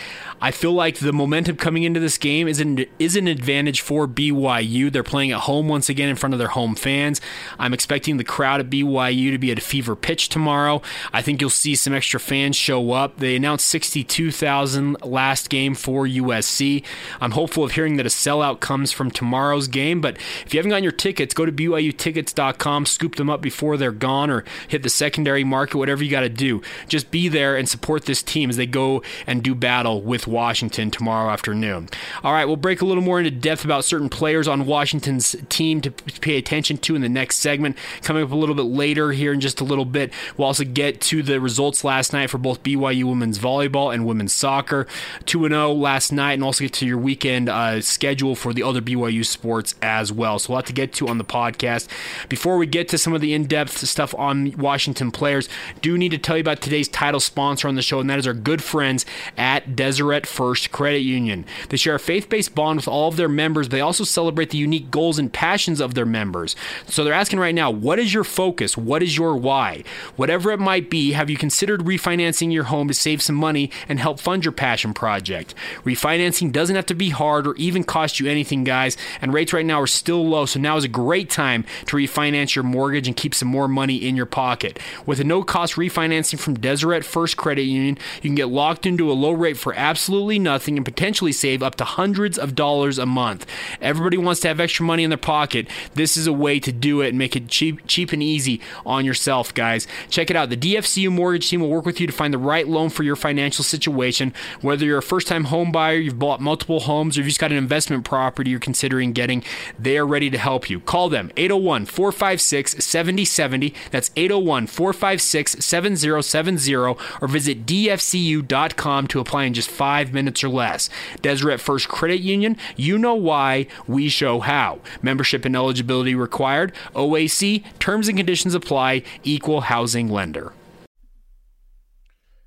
I 0.41 0.51
feel 0.51 0.73
like 0.73 0.97
the 0.97 1.13
momentum 1.13 1.57
coming 1.57 1.83
into 1.83 1.99
this 1.99 2.17
game 2.17 2.47
is 2.47 2.59
an, 2.59 2.85
is 2.99 3.15
an 3.15 3.27
advantage 3.27 3.81
for 3.81 4.07
BYU. 4.07 4.91
They're 4.91 5.03
playing 5.03 5.31
at 5.31 5.41
home 5.41 5.67
once 5.67 5.89
again 5.89 6.09
in 6.09 6.15
front 6.15 6.33
of 6.33 6.39
their 6.39 6.49
home 6.49 6.75
fans. 6.75 7.21
I'm 7.57 7.73
expecting 7.73 8.17
the 8.17 8.23
crowd 8.23 8.59
at 8.59 8.69
BYU 8.69 9.31
to 9.31 9.37
be 9.37 9.51
at 9.51 9.57
a 9.57 9.61
fever 9.61 9.95
pitch 9.95 10.29
tomorrow. 10.29 10.81
I 11.13 11.21
think 11.21 11.41
you'll 11.41 11.49
see 11.49 11.75
some 11.75 11.93
extra 11.93 12.19
fans 12.19 12.55
show 12.55 12.91
up. 12.91 13.17
They 13.17 13.35
announced 13.35 13.67
62,000 13.67 15.01
last 15.03 15.49
game 15.49 15.75
for 15.75 16.05
USC. 16.05 16.83
I'm 17.21 17.31
hopeful 17.31 17.63
of 17.63 17.71
hearing 17.71 17.97
that 17.97 18.05
a 18.05 18.09
sellout 18.09 18.59
comes 18.59 18.91
from 18.91 19.11
tomorrow's 19.11 19.67
game, 19.67 20.01
but 20.01 20.17
if 20.45 20.53
you 20.53 20.59
haven't 20.59 20.71
gotten 20.71 20.83
your 20.83 20.91
tickets, 20.91 21.33
go 21.33 21.45
to 21.45 21.51
BYUtickets.com, 21.51 22.85
scoop 22.85 23.15
them 23.15 23.29
up 23.29 23.41
before 23.41 23.77
they're 23.77 23.91
gone, 23.91 24.24
or 24.29 24.43
hit 24.67 24.83
the 24.83 24.89
secondary 24.89 25.43
market, 25.43 25.77
whatever 25.77 26.03
you 26.03 26.11
got 26.11 26.21
to 26.21 26.29
do. 26.29 26.61
Just 26.87 27.11
be 27.11 27.27
there 27.27 27.55
and 27.55 27.67
support 27.67 28.05
this 28.05 28.23
team 28.23 28.49
as 28.49 28.57
they 28.57 28.65
go 28.65 29.01
and 29.27 29.43
do 29.43 29.55
battle 29.55 30.01
with 30.01 30.27
Washington 30.27 30.91
tomorrow 30.91 31.29
afternoon. 31.29 31.89
All 32.23 32.33
right, 32.33 32.45
we'll 32.45 32.55
break 32.55 32.81
a 32.81 32.85
little 32.85 33.03
more 33.03 33.19
into 33.19 33.31
depth 33.31 33.65
about 33.65 33.85
certain 33.85 34.09
players 34.09 34.47
on 34.47 34.65
Washington's 34.65 35.35
team 35.49 35.81
to 35.81 35.91
pay 35.91 36.37
attention 36.37 36.77
to 36.77 36.95
in 36.95 37.01
the 37.01 37.09
next 37.09 37.37
segment. 37.37 37.77
Coming 38.01 38.23
up 38.23 38.31
a 38.31 38.35
little 38.35 38.55
bit 38.55 38.63
later 38.63 39.11
here 39.11 39.33
in 39.33 39.39
just 39.39 39.61
a 39.61 39.63
little 39.63 39.85
bit, 39.85 40.11
we'll 40.37 40.47
also 40.47 40.63
get 40.63 41.01
to 41.01 41.23
the 41.23 41.39
results 41.39 41.83
last 41.83 42.13
night 42.13 42.29
for 42.29 42.37
both 42.37 42.63
BYU 42.63 43.05
women's 43.05 43.39
volleyball 43.39 43.93
and 43.93 44.05
women's 44.05 44.33
soccer. 44.33 44.87
2 45.25 45.47
0 45.47 45.73
last 45.73 46.11
night, 46.11 46.33
and 46.33 46.43
also 46.43 46.63
get 46.63 46.73
to 46.73 46.85
your 46.85 46.97
weekend 46.97 47.49
uh, 47.49 47.81
schedule 47.81 48.35
for 48.35 48.53
the 48.53 48.63
other 48.63 48.81
BYU 48.81 49.25
sports 49.25 49.75
as 49.81 50.11
well. 50.11 50.39
So, 50.39 50.53
a 50.53 50.55
lot 50.55 50.65
to 50.67 50.73
get 50.73 50.93
to 50.93 51.07
on 51.07 51.17
the 51.17 51.23
podcast. 51.23 51.87
Before 52.29 52.57
we 52.57 52.65
get 52.65 52.87
to 52.89 52.97
some 52.97 53.13
of 53.13 53.21
the 53.21 53.33
in 53.33 53.45
depth 53.45 53.85
stuff 53.85 54.14
on 54.17 54.53
Washington 54.57 55.11
players, 55.11 55.49
do 55.81 55.97
need 55.97 56.09
to 56.09 56.17
tell 56.17 56.37
you 56.37 56.41
about 56.41 56.61
today's 56.61 56.87
title 56.87 57.19
sponsor 57.19 57.67
on 57.67 57.75
the 57.75 57.81
show, 57.81 57.99
and 57.99 58.09
that 58.09 58.19
is 58.19 58.27
our 58.27 58.33
good 58.33 58.63
friends 58.63 59.05
at 59.37 59.75
Deseret 59.75 60.25
First 60.25 60.71
Credit 60.71 60.99
Union. 60.99 61.45
They 61.69 61.77
share 61.77 61.95
a 61.95 61.99
faith 61.99 62.29
based 62.29 62.55
bond 62.55 62.77
with 62.77 62.87
all 62.87 63.07
of 63.07 63.17
their 63.17 63.29
members, 63.29 63.69
they 63.69 63.81
also 63.81 64.03
celebrate 64.03 64.49
the 64.49 64.57
unique 64.57 64.91
goals 64.91 65.19
and 65.19 65.31
passions 65.31 65.79
of 65.79 65.93
their 65.93 66.05
members. 66.05 66.55
So 66.87 67.03
they're 67.03 67.13
asking 67.13 67.39
right 67.39 67.55
now, 67.55 67.71
what 67.71 67.99
is 67.99 68.13
your 68.13 68.23
focus? 68.23 68.77
What 68.77 69.03
is 69.03 69.17
your 69.17 69.35
why? 69.35 69.83
Whatever 70.15 70.51
it 70.51 70.59
might 70.59 70.89
be, 70.89 71.11
have 71.13 71.29
you 71.29 71.37
considered 71.37 71.81
refinancing 71.81 72.51
your 72.51 72.65
home 72.65 72.87
to 72.87 72.93
save 72.93 73.21
some 73.21 73.35
money 73.35 73.71
and 73.87 73.99
help 73.99 74.19
fund 74.19 74.45
your 74.45 74.51
passion 74.51 74.93
project? 74.93 75.53
Refinancing 75.83 76.51
doesn't 76.51 76.75
have 76.75 76.85
to 76.87 76.95
be 76.95 77.09
hard 77.09 77.47
or 77.47 77.55
even 77.55 77.83
cost 77.83 78.19
you 78.19 78.27
anything, 78.29 78.63
guys, 78.63 78.97
and 79.21 79.33
rates 79.33 79.53
right 79.53 79.65
now 79.65 79.81
are 79.81 79.87
still 79.87 80.27
low, 80.27 80.45
so 80.45 80.59
now 80.59 80.77
is 80.77 80.83
a 80.83 80.89
great 80.89 81.29
time 81.29 81.65
to 81.87 81.97
refinance 81.97 82.55
your 82.55 82.63
mortgage 82.63 83.07
and 83.07 83.17
keep 83.17 83.35
some 83.35 83.47
more 83.47 83.67
money 83.67 84.04
in 84.07 84.15
your 84.15 84.25
pocket. 84.25 84.79
With 85.05 85.19
a 85.19 85.23
no 85.23 85.43
cost 85.43 85.75
refinancing 85.75 86.39
from 86.39 86.55
Deseret 86.55 87.03
First 87.03 87.37
Credit 87.37 87.63
Union, 87.63 87.97
you 88.21 88.29
can 88.29 88.35
get 88.35 88.49
locked 88.49 88.85
into 88.85 89.11
a 89.11 89.13
low 89.13 89.31
rate 89.31 89.57
for 89.57 89.73
absolutely 89.73 90.39
nothing 90.39 90.77
and 90.77 90.85
potentially 90.85 91.31
save 91.31 91.61
up 91.63 91.75
to 91.75 91.83
hundreds 91.83 92.37
of 92.37 92.55
dollars 92.55 92.97
a 92.97 93.05
month. 93.05 93.45
Everybody 93.81 94.17
wants 94.17 94.41
to 94.41 94.47
have 94.47 94.59
extra 94.59 94.85
money 94.85 95.03
in 95.03 95.09
their 95.09 95.17
pocket. 95.17 95.67
This 95.93 96.17
is 96.17 96.27
a 96.27 96.33
way 96.33 96.59
to 96.59 96.71
do 96.71 97.01
it 97.01 97.09
and 97.09 97.17
make 97.17 97.35
it 97.35 97.47
cheap, 97.47 97.85
cheap 97.87 98.11
and 98.11 98.23
easy 98.23 98.61
on 98.85 99.05
yourself, 99.05 99.53
guys. 99.53 99.87
Check 100.09 100.29
it 100.29 100.35
out. 100.35 100.49
The 100.49 100.57
DFCU 100.57 101.11
mortgage 101.11 101.49
team 101.49 101.61
will 101.61 101.69
work 101.69 101.85
with 101.85 101.99
you 101.99 102.07
to 102.07 102.13
find 102.13 102.33
the 102.33 102.37
right 102.37 102.67
loan 102.67 102.89
for 102.89 103.03
your 103.03 103.15
financial 103.15 103.63
situation. 103.63 104.33
Whether 104.61 104.85
you're 104.85 104.99
a 104.99 105.03
first 105.03 105.27
time 105.27 105.45
home 105.45 105.71
buyer, 105.71 105.97
you've 105.97 106.19
bought 106.19 106.41
multiple 106.41 106.81
homes, 106.81 107.17
or 107.17 107.21
you've 107.21 107.29
just 107.29 107.39
got 107.39 107.51
an 107.51 107.57
investment 107.57 108.05
property 108.05 108.51
you're 108.51 108.59
considering 108.59 109.13
getting, 109.13 109.43
they 109.77 109.97
are 109.97 110.05
ready 110.05 110.29
to 110.29 110.37
help 110.37 110.69
you. 110.69 110.79
Call 110.79 111.09
them 111.09 111.31
801 111.37 111.85
456 111.85 112.83
7070. 112.83 113.73
That's 113.95 114.11
801 114.17 114.67
456 114.67 115.63
7070 115.63 116.75
or 116.75 116.97
visit 117.29 117.65
dfcu.com 117.65 119.07
to 119.07 119.19
apply 119.21 119.45
in 119.45 119.53
just 119.53 119.69
five 119.69 120.11
minutes 120.11 120.43
or 120.43 120.49
less. 120.49 120.89
Deseret 121.21 121.61
First 121.61 121.87
Credit 121.87 122.19
Union, 122.19 122.57
you 122.75 122.97
know 122.97 123.15
why, 123.15 123.67
we 123.87 124.09
show 124.09 124.41
how. 124.41 124.79
Membership 125.01 125.45
and 125.45 125.55
eligibility 125.55 126.13
required. 126.13 126.73
OAC, 126.93 127.63
terms 127.79 128.09
and 128.09 128.17
conditions 128.17 128.53
apply, 128.53 129.03
equal 129.23 129.61
housing 129.61 130.09
lender. 130.09 130.51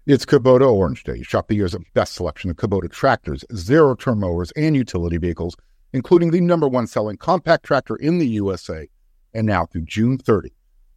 It's 0.04 0.26
Kubota 0.26 0.70
Orange 0.70 1.02
Day. 1.02 1.22
Shop 1.22 1.48
the 1.48 1.54
year's 1.54 1.74
best 1.94 2.12
selection 2.12 2.50
of 2.50 2.56
Kubota 2.56 2.92
tractors, 2.92 3.42
zero 3.54 3.94
turn 3.94 4.20
mowers, 4.20 4.50
and 4.50 4.76
utility 4.76 5.16
vehicles, 5.16 5.56
including 5.94 6.30
the 6.30 6.42
number 6.42 6.68
one 6.68 6.86
selling 6.86 7.16
compact 7.16 7.64
tractor 7.64 7.96
in 7.96 8.18
the 8.18 8.28
USA. 8.28 8.86
And 9.32 9.46
now 9.46 9.64
through 9.64 9.86
June 9.86 10.18
30, 10.18 10.52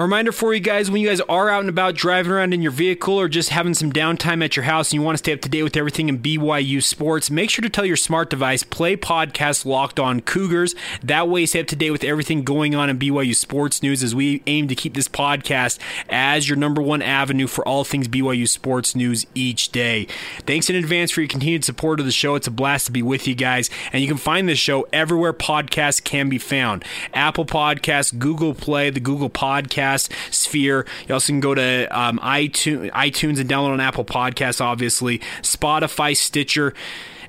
A 0.00 0.02
reminder 0.02 0.32
for 0.32 0.54
you 0.54 0.60
guys 0.60 0.90
when 0.90 1.02
you 1.02 1.08
guys 1.08 1.20
are 1.20 1.50
out 1.50 1.60
and 1.60 1.68
about 1.68 1.94
driving 1.94 2.32
around 2.32 2.54
in 2.54 2.62
your 2.62 2.72
vehicle 2.72 3.20
or 3.20 3.28
just 3.28 3.50
having 3.50 3.74
some 3.74 3.92
downtime 3.92 4.42
at 4.42 4.56
your 4.56 4.64
house 4.64 4.88
and 4.88 4.94
you 4.94 5.02
want 5.02 5.18
to 5.18 5.18
stay 5.18 5.34
up 5.34 5.42
to 5.42 5.48
date 5.50 5.62
with 5.62 5.76
everything 5.76 6.08
in 6.08 6.20
BYU 6.20 6.82
sports, 6.82 7.30
make 7.30 7.50
sure 7.50 7.62
to 7.62 7.68
tell 7.68 7.84
your 7.84 7.98
smart 7.98 8.30
device, 8.30 8.62
play 8.62 8.96
podcast 8.96 9.66
Locked 9.66 10.00
On 10.00 10.22
Cougars. 10.22 10.74
That 11.02 11.28
way, 11.28 11.44
stay 11.44 11.60
up 11.60 11.66
to 11.66 11.76
date 11.76 11.90
with 11.90 12.02
everything 12.02 12.44
going 12.44 12.74
on 12.74 12.88
in 12.88 12.98
BYU 12.98 13.36
sports 13.36 13.82
news 13.82 14.02
as 14.02 14.14
we 14.14 14.42
aim 14.46 14.68
to 14.68 14.74
keep 14.74 14.94
this 14.94 15.06
podcast 15.06 15.78
as 16.08 16.48
your 16.48 16.56
number 16.56 16.80
one 16.80 17.02
avenue 17.02 17.46
for 17.46 17.68
all 17.68 17.84
things 17.84 18.08
BYU 18.08 18.48
sports 18.48 18.96
news 18.96 19.26
each 19.34 19.68
day. 19.68 20.06
Thanks 20.46 20.70
in 20.70 20.76
advance 20.76 21.10
for 21.10 21.20
your 21.20 21.28
continued 21.28 21.66
support 21.66 22.00
of 22.00 22.06
the 22.06 22.12
show. 22.12 22.36
It's 22.36 22.46
a 22.46 22.50
blast 22.50 22.86
to 22.86 22.92
be 22.92 23.02
with 23.02 23.28
you 23.28 23.34
guys. 23.34 23.68
And 23.92 24.00
you 24.00 24.08
can 24.08 24.16
find 24.16 24.48
this 24.48 24.58
show 24.58 24.88
everywhere 24.94 25.34
podcasts 25.34 26.02
can 26.02 26.30
be 26.30 26.38
found 26.38 26.86
Apple 27.12 27.44
Podcasts, 27.44 28.18
Google 28.18 28.54
Play, 28.54 28.88
the 28.88 28.98
Google 28.98 29.28
Podcast 29.28 29.89
sphere. 29.98 30.86
You 31.08 31.14
also 31.14 31.32
can 31.32 31.40
go 31.40 31.54
to 31.54 31.86
um, 31.98 32.18
iTunes, 32.18 32.90
iTunes 32.92 33.40
and 33.40 33.48
download 33.48 33.72
on 33.72 33.80
Apple 33.80 34.04
Podcasts, 34.04 34.60
obviously, 34.60 35.18
Spotify, 35.42 36.16
Stitcher. 36.16 36.74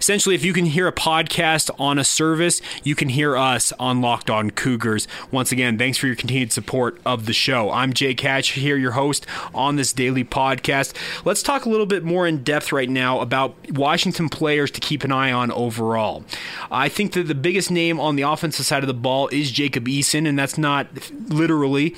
Essentially, 0.01 0.34
if 0.34 0.44
you 0.44 0.51
can 0.51 0.65
hear 0.65 0.88
a 0.88 0.91
podcast 0.91 1.70
on 1.80 2.00
a 2.00 2.03
service, 2.03 2.60
you 2.84 2.96
can 2.96 3.08
hear 3.08 3.38
us 3.38 3.72
on 3.74 4.01
Locked 4.01 4.32
On 4.32 4.50
Cougars. 4.50 5.08
Once 5.30 5.51
again, 5.51 5.77
thanks 5.77 5.96
for 6.00 6.08
your 6.08 6.15
continued 6.15 6.51
support 6.51 7.00
of 7.06 7.27
the 7.27 7.34
show. 7.34 7.70
I'm 7.70 7.94
Jake 7.94 8.20
Hatch 8.22 8.53
here, 8.53 8.75
your 8.77 8.94
host 8.94 9.27
on 9.53 9.75
this 9.75 9.94
daily 9.94 10.24
podcast. 10.24 10.96
Let's 11.24 11.44
talk 11.44 11.65
a 11.65 11.70
little 11.70 11.86
bit 11.86 12.03
more 12.03 12.25
in 12.25 12.44
depth 12.44 12.72
right 12.72 12.89
now 12.89 13.20
about 13.20 13.53
Washington 13.74 14.27
players 14.27 14.72
to 14.72 14.80
keep 14.80 15.03
an 15.03 15.12
eye 15.12 15.32
on 15.32 15.51
overall. 15.51 16.24
I 16.72 16.89
think 16.89 17.13
that 17.13 17.27
the 17.27 17.36
biggest 17.36 17.70
name 17.70 18.00
on 18.00 18.15
the 18.15 18.24
offensive 18.24 18.65
side 18.65 18.82
of 18.82 18.88
the 18.88 18.96
ball 18.96 19.27
is 19.27 19.51
Jacob 19.51 19.86
Eason, 19.86 20.27
and 20.27 20.36
that's 20.36 20.58
not 20.58 20.88
literally 21.30 21.96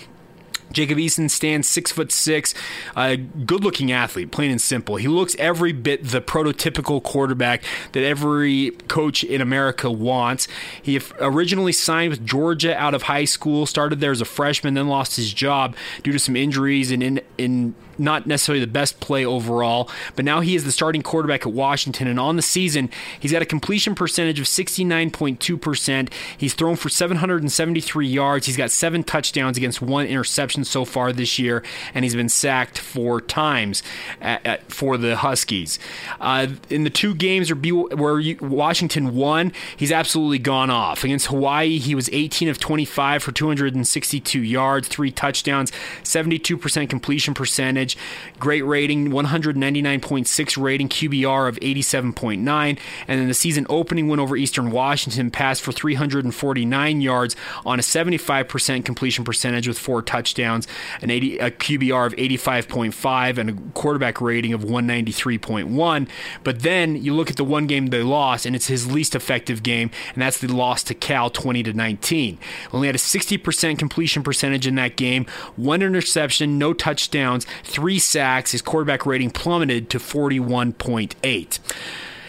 Jacob 0.73 0.97
Eason 0.97 1.29
stands 1.29 1.67
six 1.67 1.91
foot 1.91 2.11
six, 2.11 2.53
a 2.97 3.15
good 3.15 3.63
looking 3.63 3.91
athlete, 3.91 4.31
plain 4.31 4.51
and 4.51 4.61
simple. 4.61 4.97
He 4.97 5.07
looks 5.07 5.35
every 5.39 5.71
bit 5.71 6.03
the 6.03 6.21
prototypical 6.21 7.01
quarterback 7.01 7.63
that 7.93 8.03
every 8.03 8.71
coach 8.87 9.23
in 9.23 9.39
America 9.39 9.89
wants. 9.89 10.47
He 10.81 10.99
originally 11.19 11.71
signed 11.71 12.09
with 12.09 12.25
Georgia 12.25 12.75
out 12.77 12.93
of 12.93 13.03
high 13.03 13.25
school, 13.25 13.65
started 13.65 13.99
there 13.99 14.11
as 14.11 14.21
a 14.21 14.25
freshman, 14.25 14.73
then 14.73 14.87
lost 14.87 15.15
his 15.15 15.33
job 15.33 15.75
due 16.01 16.11
to 16.11 16.19
some 16.19 16.35
injuries 16.35 16.91
and 16.91 17.01
in, 17.01 17.21
in 17.37 17.75
not 17.99 18.27
necessarily 18.27 18.59
the 18.59 18.71
best 18.71 18.99
play 18.99 19.25
overall, 19.25 19.89
but 20.15 20.25
now 20.25 20.41
he 20.41 20.55
is 20.55 20.63
the 20.63 20.71
starting 20.71 21.01
quarterback 21.01 21.45
at 21.45 21.53
Washington. 21.53 22.07
And 22.07 22.19
on 22.19 22.35
the 22.35 22.41
season, 22.41 22.89
he's 23.19 23.31
got 23.31 23.41
a 23.41 23.45
completion 23.45 23.95
percentage 23.95 24.39
of 24.39 24.45
69.2%. 24.45 26.13
He's 26.37 26.53
thrown 26.53 26.75
for 26.75 26.89
773 26.89 28.07
yards. 28.07 28.45
He's 28.45 28.57
got 28.57 28.71
seven 28.71 29.03
touchdowns 29.03 29.57
against 29.57 29.81
one 29.81 30.05
interception 30.05 30.63
so 30.63 30.85
far 30.85 31.13
this 31.13 31.39
year, 31.39 31.63
and 31.93 32.05
he's 32.05 32.15
been 32.15 32.29
sacked 32.29 32.79
four 32.79 33.21
times 33.21 33.83
at, 34.21 34.45
at, 34.45 34.71
for 34.71 34.97
the 34.97 35.17
Huskies. 35.17 35.79
Uh, 36.19 36.47
in 36.69 36.83
the 36.83 36.89
two 36.89 37.13
games 37.15 37.53
where 37.53 38.35
Washington 38.41 39.15
won, 39.15 39.51
he's 39.77 39.91
absolutely 39.91 40.39
gone 40.39 40.69
off. 40.69 41.03
Against 41.03 41.27
Hawaii, 41.27 41.77
he 41.77 41.95
was 41.95 42.09
18 42.11 42.49
of 42.49 42.59
25 42.59 43.23
for 43.23 43.31
262 43.31 44.41
yards, 44.41 44.87
three 44.87 45.11
touchdowns, 45.11 45.71
72% 46.03 46.89
completion 46.89 47.33
percentage 47.33 47.82
percentage, 47.83 47.97
great 48.39 48.61
rating, 48.61 49.09
199.6 49.09 50.61
rating, 50.61 50.89
QBR 50.89 51.49
of 51.49 51.59
87.9, 51.59 52.43
and 52.43 52.79
then 53.07 53.27
the 53.27 53.33
season 53.33 53.65
opening 53.69 54.07
win 54.07 54.19
over 54.19 54.35
Eastern 54.35 54.71
Washington 54.71 55.31
passed 55.31 55.61
for 55.61 55.71
349 55.71 57.01
yards 57.01 57.35
on 57.65 57.79
a 57.79 57.81
75% 57.81 58.85
completion 58.85 59.23
percentage 59.23 59.67
with 59.67 59.77
four 59.77 60.01
touchdowns, 60.01 60.67
an 61.01 61.09
80, 61.09 61.37
a 61.39 61.51
QBR 61.51 62.07
of 62.07 62.13
85.5, 62.13 63.37
and 63.37 63.49
a 63.49 63.53
quarterback 63.73 64.21
rating 64.21 64.53
of 64.53 64.63
193.1. 64.63 66.07
But 66.43 66.61
then 66.61 66.95
you 67.01 67.13
look 67.13 67.29
at 67.29 67.37
the 67.37 67.43
one 67.43 67.67
game 67.67 67.87
they 67.87 68.03
lost, 68.03 68.45
and 68.45 68.55
it's 68.55 68.67
his 68.67 68.91
least 68.91 69.15
effective 69.15 69.63
game, 69.63 69.91
and 70.13 70.21
that's 70.21 70.39
the 70.39 70.47
loss 70.47 70.83
to 70.83 70.93
Cal 70.93 71.29
20 71.29 71.63
to 71.63 71.73
19. 71.73 72.37
Only 72.71 72.87
had 72.87 72.95
a 72.95 72.99
60% 72.99 73.77
completion 73.77 74.23
percentage 74.23 74.67
in 74.67 74.75
that 74.75 74.95
game, 74.95 75.25
one 75.55 75.81
interception, 75.81 76.57
no 76.57 76.73
touchdowns, 76.73 77.45
three 77.73 77.99
sacks. 77.99 78.51
His 78.51 78.61
quarterback 78.61 79.05
rating 79.05 79.31
plummeted 79.31 79.89
to 79.89 79.97
41.8. 79.97 81.59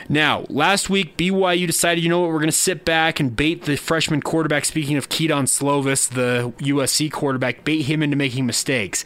Now, 0.08 0.44
last 0.49 0.90
week, 0.90 1.16
BYU 1.16 1.66
decided, 1.66 2.04
you 2.04 2.11
know 2.11 2.20
what, 2.20 2.28
we're 2.28 2.38
going 2.38 2.46
to 2.46 2.52
sit 2.52 2.84
back 2.84 3.20
and 3.20 3.34
bait 3.34 3.62
the 3.62 3.76
freshman 3.76 4.20
quarterback. 4.20 4.64
Speaking 4.64 4.96
of 4.96 5.08
Kedon 5.08 5.46
Slovis, 5.46 6.08
the 6.08 6.52
USC 6.58 7.11
quarterback, 7.11 7.64
bait 7.64 7.82
him 7.82 8.02
into 8.02 8.16
making 8.16 8.44
mistakes. 8.44 9.04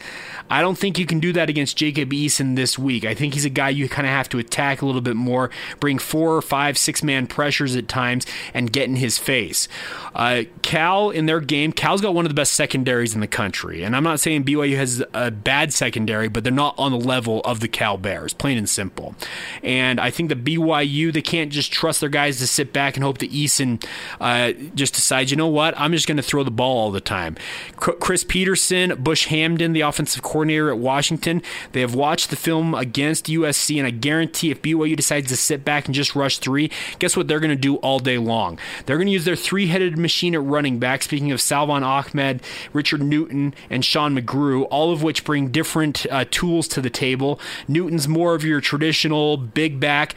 I 0.49 0.61
don't 0.61 0.77
think 0.77 0.99
you 0.99 1.05
can 1.05 1.19
do 1.19 1.31
that 1.33 1.49
against 1.49 1.77
Jacob 1.77 2.09
Eason 2.09 2.55
this 2.55 2.77
week. 2.77 3.05
I 3.05 3.13
think 3.13 3.33
he's 3.33 3.45
a 3.45 3.49
guy 3.49 3.69
you 3.69 3.87
kind 3.87 4.07
of 4.07 4.11
have 4.11 4.27
to 4.29 4.39
attack 4.39 4.81
a 4.81 4.85
little 4.85 5.01
bit 5.01 5.15
more, 5.15 5.49
bring 5.79 5.99
four 5.99 6.35
or 6.35 6.41
five, 6.41 6.77
six 6.77 7.01
man 7.03 7.27
pressures 7.27 7.75
at 7.75 7.87
times, 7.87 8.25
and 8.53 8.71
get 8.71 8.89
in 8.89 8.97
his 8.97 9.17
face. 9.17 9.67
Uh, 10.15 10.43
Cal, 10.63 11.11
in 11.11 11.27
their 11.27 11.39
game, 11.39 11.71
Cal's 11.71 12.01
got 12.01 12.13
one 12.13 12.25
of 12.25 12.29
the 12.29 12.35
best 12.35 12.53
secondaries 12.53 13.13
in 13.13 13.21
the 13.21 13.27
country. 13.27 13.83
And 13.83 13.95
I'm 13.95 14.03
not 14.03 14.19
saying 14.19 14.43
BYU 14.43 14.75
has 14.75 15.03
a 15.13 15.31
bad 15.31 15.71
secondary, 15.71 16.27
but 16.27 16.43
they're 16.43 16.51
not 16.51 16.75
on 16.77 16.91
the 16.91 16.99
level 16.99 17.41
of 17.41 17.61
the 17.61 17.67
Cal 17.67 17.97
Bears, 17.97 18.33
plain 18.33 18.57
and 18.57 18.67
simple. 18.67 19.15
And 19.63 19.99
I 19.99 20.09
think 20.09 20.29
the 20.29 20.35
BYU, 20.35 20.88
they 21.11 21.21
can't 21.21 21.51
just 21.51 21.71
trust 21.71 22.01
their 22.01 22.09
guys 22.09 22.39
to 22.39 22.47
sit 22.47 22.73
back 22.73 22.95
and 22.95 23.03
hope 23.03 23.19
that 23.19 23.31
Eason 23.31 23.83
uh, 24.19 24.51
just 24.75 24.93
decides, 24.93 25.31
you 25.31 25.37
know 25.37 25.47
what, 25.47 25.73
I'm 25.79 25.91
just 25.91 26.07
going 26.07 26.17
to 26.17 26.23
throw 26.23 26.43
the 26.43 26.51
ball 26.51 26.77
all 26.77 26.91
the 26.91 27.01
time. 27.01 27.35
Chris 27.75 28.23
Petersen, 28.23 29.01
Bush 29.01 29.27
Hamdan, 29.27 29.73
the 29.73 29.81
offensive 29.81 30.21
coordinator, 30.21 30.69
at 30.69 30.77
Washington. 30.77 31.41
They 31.71 31.81
have 31.81 31.95
watched 31.95 32.29
the 32.29 32.35
film 32.35 32.73
against 32.73 33.27
USC, 33.27 33.77
and 33.77 33.87
I 33.87 33.91
guarantee 33.91 34.51
if 34.51 34.61
BYU 34.61 34.95
decides 34.95 35.29
to 35.29 35.37
sit 35.37 35.63
back 35.63 35.85
and 35.85 35.95
just 35.95 36.15
rush 36.15 36.39
three, 36.39 36.71
guess 36.99 37.15
what 37.15 37.27
they're 37.27 37.39
going 37.39 37.49
to 37.49 37.55
do 37.55 37.75
all 37.77 37.99
day 37.99 38.17
long? 38.17 38.59
They're 38.85 38.97
going 38.97 39.07
to 39.07 39.13
use 39.13 39.25
their 39.25 39.35
three 39.35 39.67
headed 39.67 39.97
machine 39.97 40.35
at 40.35 40.43
running 40.43 40.79
back. 40.79 41.03
Speaking 41.03 41.31
of 41.31 41.41
Salvon 41.41 41.83
Ahmed, 41.83 42.41
Richard 42.73 43.01
Newton, 43.01 43.53
and 43.69 43.83
Sean 43.83 44.17
McGrew, 44.17 44.67
all 44.69 44.91
of 44.91 45.03
which 45.03 45.23
bring 45.23 45.49
different 45.49 46.05
uh, 46.11 46.25
tools 46.29 46.67
to 46.69 46.81
the 46.81 46.89
table. 46.89 47.39
Newton's 47.67 48.07
more 48.07 48.35
of 48.35 48.43
your 48.43 48.61
traditional 48.61 49.37
big 49.37 49.79
back, 49.79 50.15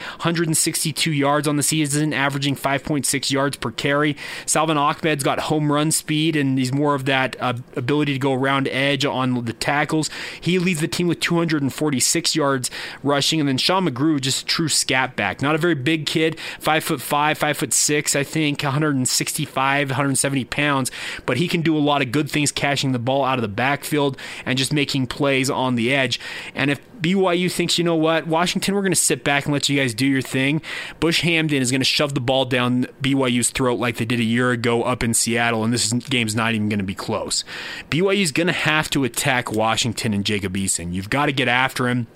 162 0.63 1.11
yards 1.11 1.45
on 1.45 1.57
the 1.57 1.63
season, 1.63 2.13
averaging 2.13 2.55
5.6 2.55 3.31
yards 3.31 3.57
per 3.57 3.71
carry. 3.71 4.15
Salvon 4.45 4.77
Ahmed's 4.77 5.23
got 5.23 5.41
home 5.41 5.71
run 5.71 5.91
speed, 5.91 6.37
and 6.37 6.57
he's 6.57 6.71
more 6.71 6.95
of 6.95 7.03
that 7.05 7.35
uh, 7.41 7.55
ability 7.75 8.13
to 8.13 8.19
go 8.19 8.33
around 8.33 8.69
edge 8.69 9.03
on 9.03 9.43
the 9.43 9.51
tackles. 9.51 10.09
He 10.39 10.59
leads 10.59 10.79
the 10.79 10.87
team 10.87 11.07
with 11.07 11.19
246 11.19 12.35
yards 12.35 12.71
rushing, 13.03 13.41
and 13.41 13.49
then 13.49 13.57
Sean 13.57 13.87
McGrew, 13.87 14.21
just 14.21 14.43
a 14.43 14.45
true 14.45 14.69
scat 14.69 15.17
back. 15.17 15.41
Not 15.41 15.55
a 15.55 15.57
very 15.57 15.75
big 15.75 16.05
kid, 16.05 16.39
five 16.59 16.83
foot 16.83 17.01
five, 17.01 17.37
five 17.37 17.57
foot 17.57 17.73
six, 17.73 18.15
I 18.15 18.23
think, 18.23 18.63
165, 18.63 19.89
170 19.89 20.45
pounds, 20.45 20.91
but 21.25 21.37
he 21.37 21.49
can 21.49 21.61
do 21.61 21.75
a 21.75 21.79
lot 21.79 22.01
of 22.01 22.13
good 22.13 22.31
things, 22.31 22.53
catching 22.53 22.93
the 22.93 22.99
ball 22.99 23.25
out 23.25 23.37
of 23.37 23.41
the 23.41 23.49
backfield 23.49 24.17
and 24.45 24.57
just 24.57 24.71
making 24.71 25.07
plays 25.07 25.49
on 25.49 25.75
the 25.75 25.93
edge. 25.93 26.21
And 26.55 26.71
if 26.71 26.79
BYU 27.03 27.51
thinks, 27.51 27.77
you 27.77 27.83
know 27.83 27.95
what, 27.95 28.27
Washington, 28.27 28.73
we're 28.73 28.81
going 28.81 28.93
to 28.93 28.95
sit 28.95 29.25
back 29.25 29.45
and 29.45 29.53
let 29.53 29.67
you 29.67 29.77
guys 29.77 29.93
do 29.93 30.07
your 30.07 30.21
thing. 30.21 30.61
Bush 31.01 31.21
Hamdan 31.21 31.59
is 31.59 31.69
going 31.69 31.81
to 31.81 31.85
shove 31.85 32.15
the 32.15 32.21
ball 32.21 32.45
down 32.45 32.85
BYU's 33.01 33.49
throat 33.49 33.77
like 33.77 33.97
they 33.97 34.05
did 34.05 34.21
a 34.21 34.23
year 34.23 34.51
ago 34.51 34.83
up 34.83 35.03
in 35.03 35.13
Seattle, 35.13 35.65
and 35.65 35.73
this 35.73 35.91
game's 35.91 36.33
not 36.33 36.53
even 36.53 36.69
going 36.69 36.79
to 36.79 36.85
be 36.85 36.95
close. 36.95 37.43
BYU's 37.91 38.31
going 38.31 38.47
to 38.47 38.53
have 38.53 38.89
to 38.91 39.03
attack 39.03 39.51
Washington 39.51 40.13
and 40.13 40.25
Jacob 40.25 40.55
Eason. 40.55 40.93
You've 40.93 41.09
got 41.09 41.25
to 41.25 41.33
get 41.33 41.49
after 41.49 41.89
him. 41.89 42.07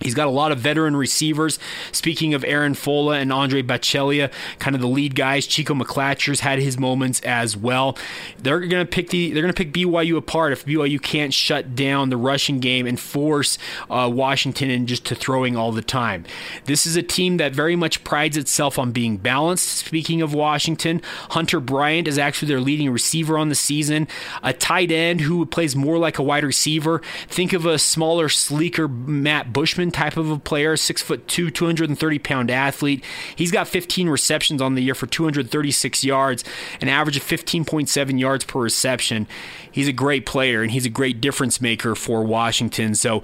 He's 0.00 0.14
got 0.14 0.26
a 0.26 0.30
lot 0.30 0.52
of 0.52 0.58
veteran 0.58 0.96
receivers. 0.96 1.58
Speaking 1.92 2.34
of 2.34 2.44
Aaron 2.44 2.74
Fuller 2.74 3.16
and 3.16 3.32
Andre 3.32 3.62
Baccellia, 3.62 4.32
kind 4.58 4.74
of 4.74 4.82
the 4.82 4.88
lead 4.88 5.14
guys. 5.14 5.46
Chico 5.46 5.74
McClatcher's 5.74 6.40
had 6.40 6.58
his 6.58 6.78
moments 6.78 7.20
as 7.20 7.56
well. 7.56 7.96
They're 8.38 8.60
gonna 8.60 8.86
pick 8.86 9.10
the 9.10 9.32
they're 9.32 9.42
gonna 9.42 9.52
pick 9.52 9.72
BYU 9.72 10.16
apart 10.16 10.52
if 10.52 10.64
BYU 10.64 11.00
can't 11.00 11.34
shut 11.34 11.74
down 11.74 12.10
the 12.10 12.16
rushing 12.16 12.60
game 12.60 12.86
and 12.86 12.98
force 12.98 13.58
uh, 13.90 14.10
Washington 14.12 14.70
in 14.70 14.86
just 14.86 15.04
to 15.06 15.14
throwing 15.14 15.56
all 15.56 15.72
the 15.72 15.82
time. 15.82 16.24
This 16.64 16.86
is 16.86 16.96
a 16.96 17.02
team 17.02 17.36
that 17.36 17.54
very 17.54 17.76
much 17.76 18.02
prides 18.04 18.36
itself 18.36 18.78
on 18.78 18.92
being 18.92 19.16
balanced. 19.16 19.68
Speaking 19.68 20.22
of 20.22 20.32
Washington, 20.34 21.02
Hunter 21.30 21.60
Bryant 21.60 22.08
is 22.08 22.18
actually 22.18 22.48
their 22.48 22.60
leading 22.60 22.90
receiver 22.90 23.36
on 23.36 23.48
the 23.48 23.54
season. 23.54 24.08
A 24.42 24.52
tight 24.52 24.90
end 24.90 25.22
who 25.22 25.44
plays 25.46 25.76
more 25.76 25.98
like 25.98 26.18
a 26.18 26.22
wide 26.22 26.44
receiver. 26.44 27.02
Think 27.28 27.52
of 27.52 27.66
a 27.66 27.78
smaller, 27.78 28.28
sleeker 28.28 28.88
Matt 28.88 29.52
Bushman 29.52 29.89
type 29.90 30.16
of 30.16 30.30
a 30.30 30.38
player, 30.38 30.76
six 30.76 31.02
foot 31.02 31.26
two, 31.28 31.50
230 31.50 32.18
pound 32.18 32.50
athlete. 32.50 33.04
He's 33.34 33.50
got 33.50 33.68
15 33.68 34.08
receptions 34.08 34.62
on 34.62 34.74
the 34.74 34.82
year 34.82 34.94
for 34.94 35.06
236 35.06 36.04
yards, 36.04 36.44
an 36.80 36.88
average 36.88 37.16
of 37.16 37.22
15.7 37.22 38.20
yards 38.20 38.44
per 38.44 38.60
reception. 38.60 39.26
He's 39.72 39.88
a 39.88 39.92
great 39.92 40.26
player 40.26 40.62
and 40.62 40.70
he's 40.70 40.84
a 40.84 40.90
great 40.90 41.20
difference 41.20 41.60
maker 41.60 41.94
for 41.94 42.24
Washington. 42.24 42.94
So 42.94 43.22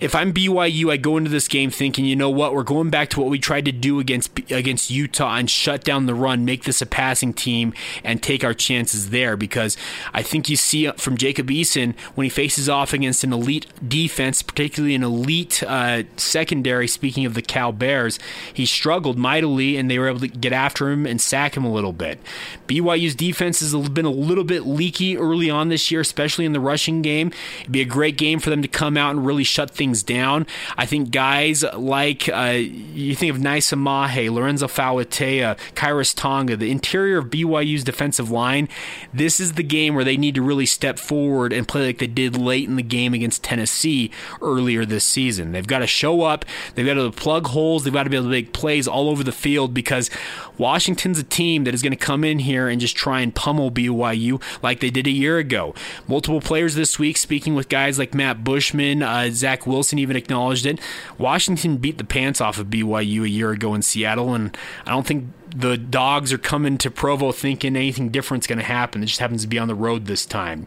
if 0.00 0.14
I'm 0.14 0.32
BYU, 0.32 0.92
I 0.92 0.96
go 0.96 1.16
into 1.16 1.30
this 1.30 1.48
game 1.48 1.70
thinking, 1.70 2.04
you 2.04 2.16
know 2.16 2.30
what, 2.30 2.54
we're 2.54 2.62
going 2.62 2.90
back 2.90 3.08
to 3.10 3.20
what 3.20 3.30
we 3.30 3.38
tried 3.38 3.64
to 3.64 3.72
do 3.72 3.98
against 3.98 4.38
against 4.50 4.90
Utah 4.90 5.36
and 5.36 5.50
shut 5.50 5.84
down 5.84 6.06
the 6.06 6.14
run, 6.14 6.44
make 6.44 6.64
this 6.64 6.80
a 6.80 6.86
passing 6.86 7.32
team, 7.32 7.74
and 8.04 8.22
take 8.22 8.44
our 8.44 8.54
chances 8.54 9.10
there. 9.10 9.36
Because 9.36 9.76
I 10.12 10.22
think 10.22 10.48
you 10.48 10.56
see 10.56 10.88
from 10.96 11.16
Jacob 11.16 11.48
Eason 11.48 11.98
when 12.14 12.24
he 12.24 12.30
faces 12.30 12.68
off 12.68 12.92
against 12.92 13.24
an 13.24 13.32
elite 13.32 13.66
defense, 13.86 14.42
particularly 14.42 14.94
an 14.94 15.02
elite 15.02 15.62
uh, 15.66 16.04
secondary, 16.16 16.88
speaking 16.88 17.24
of 17.24 17.34
the 17.34 17.42
Cal 17.42 17.72
Bears, 17.72 18.18
he 18.52 18.66
struggled 18.66 19.18
mightily 19.18 19.76
and 19.76 19.90
they 19.90 19.98
were 19.98 20.08
able 20.08 20.20
to 20.20 20.28
get 20.28 20.52
after 20.52 20.90
him 20.90 21.06
and 21.06 21.20
sack 21.20 21.56
him 21.56 21.64
a 21.64 21.72
little 21.72 21.92
bit. 21.92 22.18
BYU's 22.66 23.14
defense 23.14 23.60
has 23.60 23.74
been 23.88 24.04
a 24.04 24.10
little 24.10 24.44
bit 24.44 24.66
leaky 24.66 25.16
early 25.16 25.50
on 25.50 25.68
this 25.68 25.90
year, 25.90 26.00
especially 26.00 26.44
in 26.44 26.52
the 26.52 26.60
rushing 26.60 27.02
game. 27.02 27.32
It'd 27.60 27.72
be 27.72 27.80
a 27.80 27.86
great 27.86 28.16
game 28.16 28.38
for 28.40 28.50
them 28.50 28.62
to 28.62 28.68
come 28.68 28.96
out 28.96 29.10
and 29.10 29.26
really 29.26 29.44
shut 29.44 29.70
things 29.70 30.02
down. 30.02 30.46
I 30.76 30.86
think 30.86 31.10
guys 31.10 31.62
like, 31.74 32.28
uh, 32.28 32.58
you 32.58 33.14
think 33.14 33.34
of 33.34 33.40
Naisa 33.40 33.78
Mahe, 33.78 34.30
Lorenzo 34.30 34.66
Fauatea, 34.66 35.58
Khyiris 35.74 36.14
Tonga, 36.14 36.56
the 36.56 36.70
interior 36.70 37.18
of 37.18 37.26
BYU's 37.26 37.84
defensive 37.84 38.30
line, 38.30 38.68
this 39.12 39.40
is 39.40 39.54
the 39.54 39.62
game 39.62 39.94
where 39.94 40.04
they 40.04 40.16
need 40.16 40.34
to 40.34 40.42
really 40.42 40.66
step 40.66 40.98
forward 40.98 41.52
and 41.52 41.66
play 41.66 41.86
like 41.86 41.98
they 41.98 42.06
did 42.06 42.36
late 42.36 42.68
in 42.68 42.76
the 42.76 42.82
game 42.82 43.14
against 43.14 43.42
Tennessee 43.42 44.10
earlier 44.40 44.84
this 44.84 45.04
season. 45.04 45.52
They've 45.52 45.66
got 45.66 45.80
to 45.80 45.86
show 45.98 46.22
up. 46.22 46.44
They've 46.74 46.86
got 46.86 46.94
to 46.94 47.10
plug 47.10 47.48
holes. 47.48 47.84
They've 47.84 47.92
got 47.92 48.04
to 48.04 48.10
be 48.10 48.16
able 48.16 48.26
to 48.26 48.30
make 48.30 48.52
plays 48.52 48.86
all 48.86 49.08
over 49.08 49.24
the 49.24 49.32
field 49.32 49.74
because 49.74 50.10
Washington's 50.56 51.18
a 51.18 51.24
team 51.24 51.64
that 51.64 51.74
is 51.74 51.82
going 51.82 51.92
to 51.92 51.96
come 51.96 52.24
in 52.24 52.40
here 52.40 52.68
and 52.68 52.80
just 52.80 52.96
try 52.96 53.20
and 53.20 53.34
pummel 53.34 53.70
BYU 53.70 54.42
like 54.62 54.80
they 54.80 54.90
did 54.90 55.06
a 55.06 55.10
year 55.10 55.38
ago. 55.38 55.74
Multiple 56.06 56.40
players 56.40 56.74
this 56.74 56.98
week, 56.98 57.16
speaking 57.16 57.54
with 57.54 57.68
guys 57.68 57.98
like 57.98 58.14
Matt 58.14 58.44
Bushman, 58.44 59.02
uh, 59.02 59.30
Zach 59.30 59.66
Wilson 59.66 59.98
even 59.98 60.16
acknowledged 60.16 60.66
it. 60.66 60.80
Washington 61.18 61.76
beat 61.76 61.98
the 61.98 62.04
pants 62.04 62.40
off 62.40 62.58
of 62.58 62.68
BYU 62.68 63.22
a 63.24 63.28
year 63.28 63.50
ago 63.50 63.74
in 63.74 63.82
Seattle, 63.82 64.34
and 64.34 64.56
I 64.86 64.90
don't 64.90 65.06
think 65.06 65.26
the 65.54 65.76
dogs 65.76 66.32
are 66.32 66.38
coming 66.38 66.78
to 66.78 66.90
Provo 66.90 67.32
thinking 67.32 67.76
anything 67.76 68.10
different's 68.10 68.46
going 68.46 68.58
to 68.58 68.64
happen. 68.64 69.02
It 69.02 69.06
just 69.06 69.20
happens 69.20 69.42
to 69.42 69.48
be 69.48 69.58
on 69.58 69.68
the 69.68 69.74
road 69.74 70.06
this 70.06 70.26
time. 70.26 70.66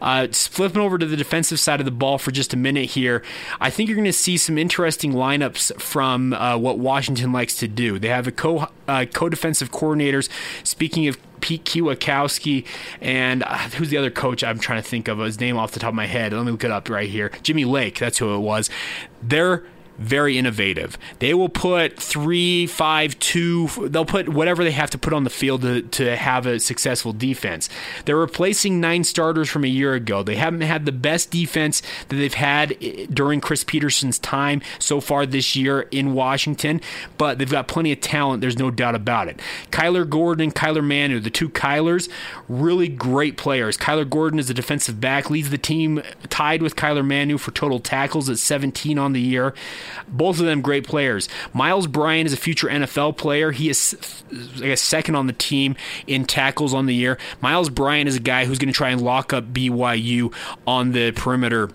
Uh, 0.00 0.28
flipping 0.28 0.80
over 0.80 0.98
to 0.98 1.06
the 1.06 1.16
defensive 1.16 1.60
side 1.60 1.80
of 1.80 1.84
the 1.84 1.90
ball 1.90 2.18
for 2.18 2.30
just 2.30 2.52
a 2.52 2.56
minute 2.56 2.90
here, 2.90 3.22
I 3.60 3.70
think 3.70 3.88
you're 3.88 3.96
going 3.96 4.04
to 4.04 4.12
see 4.12 4.36
some 4.36 4.58
interesting 4.58 5.12
lineups 5.12 5.80
from 5.80 6.32
uh, 6.32 6.56
what 6.56 6.78
Washington 6.78 7.32
likes 7.32 7.56
to 7.58 7.68
do. 7.68 7.98
They 7.98 8.08
have 8.08 8.26
a 8.26 8.32
co 8.32 8.68
uh, 8.86 9.06
co 9.12 9.28
defensive 9.28 9.70
coordinators. 9.70 10.28
Speaking 10.64 11.08
of 11.08 11.18
Pete 11.40 11.64
Kwiatkowski 11.64 12.66
and 13.00 13.42
uh, 13.42 13.56
who's 13.56 13.90
the 13.90 13.96
other 13.96 14.10
coach 14.10 14.42
I'm 14.42 14.58
trying 14.58 14.82
to 14.82 14.88
think 14.88 15.08
of 15.08 15.18
his 15.18 15.38
name 15.38 15.56
off 15.56 15.72
the 15.72 15.80
top 15.80 15.90
of 15.90 15.94
my 15.94 16.06
head. 16.06 16.32
Let 16.32 16.44
me 16.44 16.52
look 16.52 16.64
it 16.64 16.70
up 16.70 16.88
right 16.88 17.08
here. 17.08 17.30
Jimmy 17.42 17.64
Lake, 17.64 17.98
that's 17.98 18.18
who 18.18 18.34
it 18.34 18.40
was. 18.40 18.70
They're 19.22 19.64
very 19.98 20.38
innovative. 20.38 20.96
They 21.18 21.34
will 21.34 21.48
put 21.48 22.00
three, 22.00 22.66
five, 22.66 23.18
two. 23.18 23.68
They'll 23.88 24.04
put 24.04 24.28
whatever 24.28 24.64
they 24.64 24.70
have 24.70 24.90
to 24.90 24.98
put 24.98 25.12
on 25.12 25.24
the 25.24 25.30
field 25.30 25.62
to, 25.62 25.82
to 25.82 26.16
have 26.16 26.46
a 26.46 26.60
successful 26.60 27.12
defense. 27.12 27.68
They're 28.04 28.16
replacing 28.16 28.80
nine 28.80 29.04
starters 29.04 29.48
from 29.48 29.64
a 29.64 29.68
year 29.68 29.94
ago. 29.94 30.22
They 30.22 30.36
haven't 30.36 30.60
had 30.60 30.86
the 30.86 30.92
best 30.92 31.30
defense 31.30 31.82
that 32.08 32.16
they've 32.16 32.32
had 32.32 32.76
eh, 32.80 33.06
during 33.12 33.40
Chris 33.40 33.64
Petersen's 33.64 34.18
time 34.18 34.62
so 34.78 35.00
far 35.00 35.26
this 35.26 35.56
year 35.56 35.82
in 35.90 36.14
Washington, 36.14 36.80
but 37.16 37.38
they've 37.38 37.50
got 37.50 37.68
plenty 37.68 37.92
of 37.92 38.00
talent. 38.00 38.40
There's 38.40 38.58
no 38.58 38.70
doubt 38.70 38.94
about 38.94 39.28
it. 39.28 39.40
Kyler 39.70 40.08
Gordon 40.08 40.44
and 40.44 40.54
Kyler 40.54 40.84
Manu, 40.84 41.18
the 41.18 41.30
two 41.30 41.48
Kylers, 41.48 42.08
really 42.48 42.88
great 42.88 43.36
players. 43.36 43.76
Kyler 43.76 44.08
Gordon 44.08 44.38
is 44.38 44.48
a 44.48 44.54
defensive 44.54 45.00
back, 45.00 45.30
leads 45.30 45.50
the 45.50 45.58
team 45.58 46.02
tied 46.28 46.62
with 46.62 46.76
Kyler 46.76 47.06
Manu 47.06 47.38
for 47.38 47.50
total 47.50 47.80
tackles 47.80 48.30
at 48.30 48.38
17 48.38 48.98
on 48.98 49.12
the 49.12 49.20
year. 49.20 49.54
Both 50.08 50.40
of 50.40 50.46
them 50.46 50.60
great 50.60 50.86
players. 50.86 51.28
Myles 51.52 51.86
Bryant 51.86 52.26
is 52.26 52.32
a 52.32 52.36
future 52.36 52.68
NFL 52.68 53.16
player. 53.16 53.52
He 53.52 53.68
is, 53.68 53.96
I 54.56 54.66
guess, 54.66 54.80
second 54.80 55.14
on 55.14 55.26
the 55.26 55.32
team 55.32 55.76
in 56.06 56.24
tackles 56.24 56.74
on 56.74 56.86
the 56.86 56.94
year. 56.94 57.18
Myles 57.40 57.70
Bryant 57.70 58.08
is 58.08 58.16
a 58.16 58.20
guy 58.20 58.44
who's 58.44 58.58
going 58.58 58.72
to 58.72 58.76
try 58.76 58.90
and 58.90 59.00
lock 59.00 59.32
up 59.32 59.52
BYU 59.52 60.32
on 60.66 60.92
the 60.92 61.12
perimeter 61.12 61.70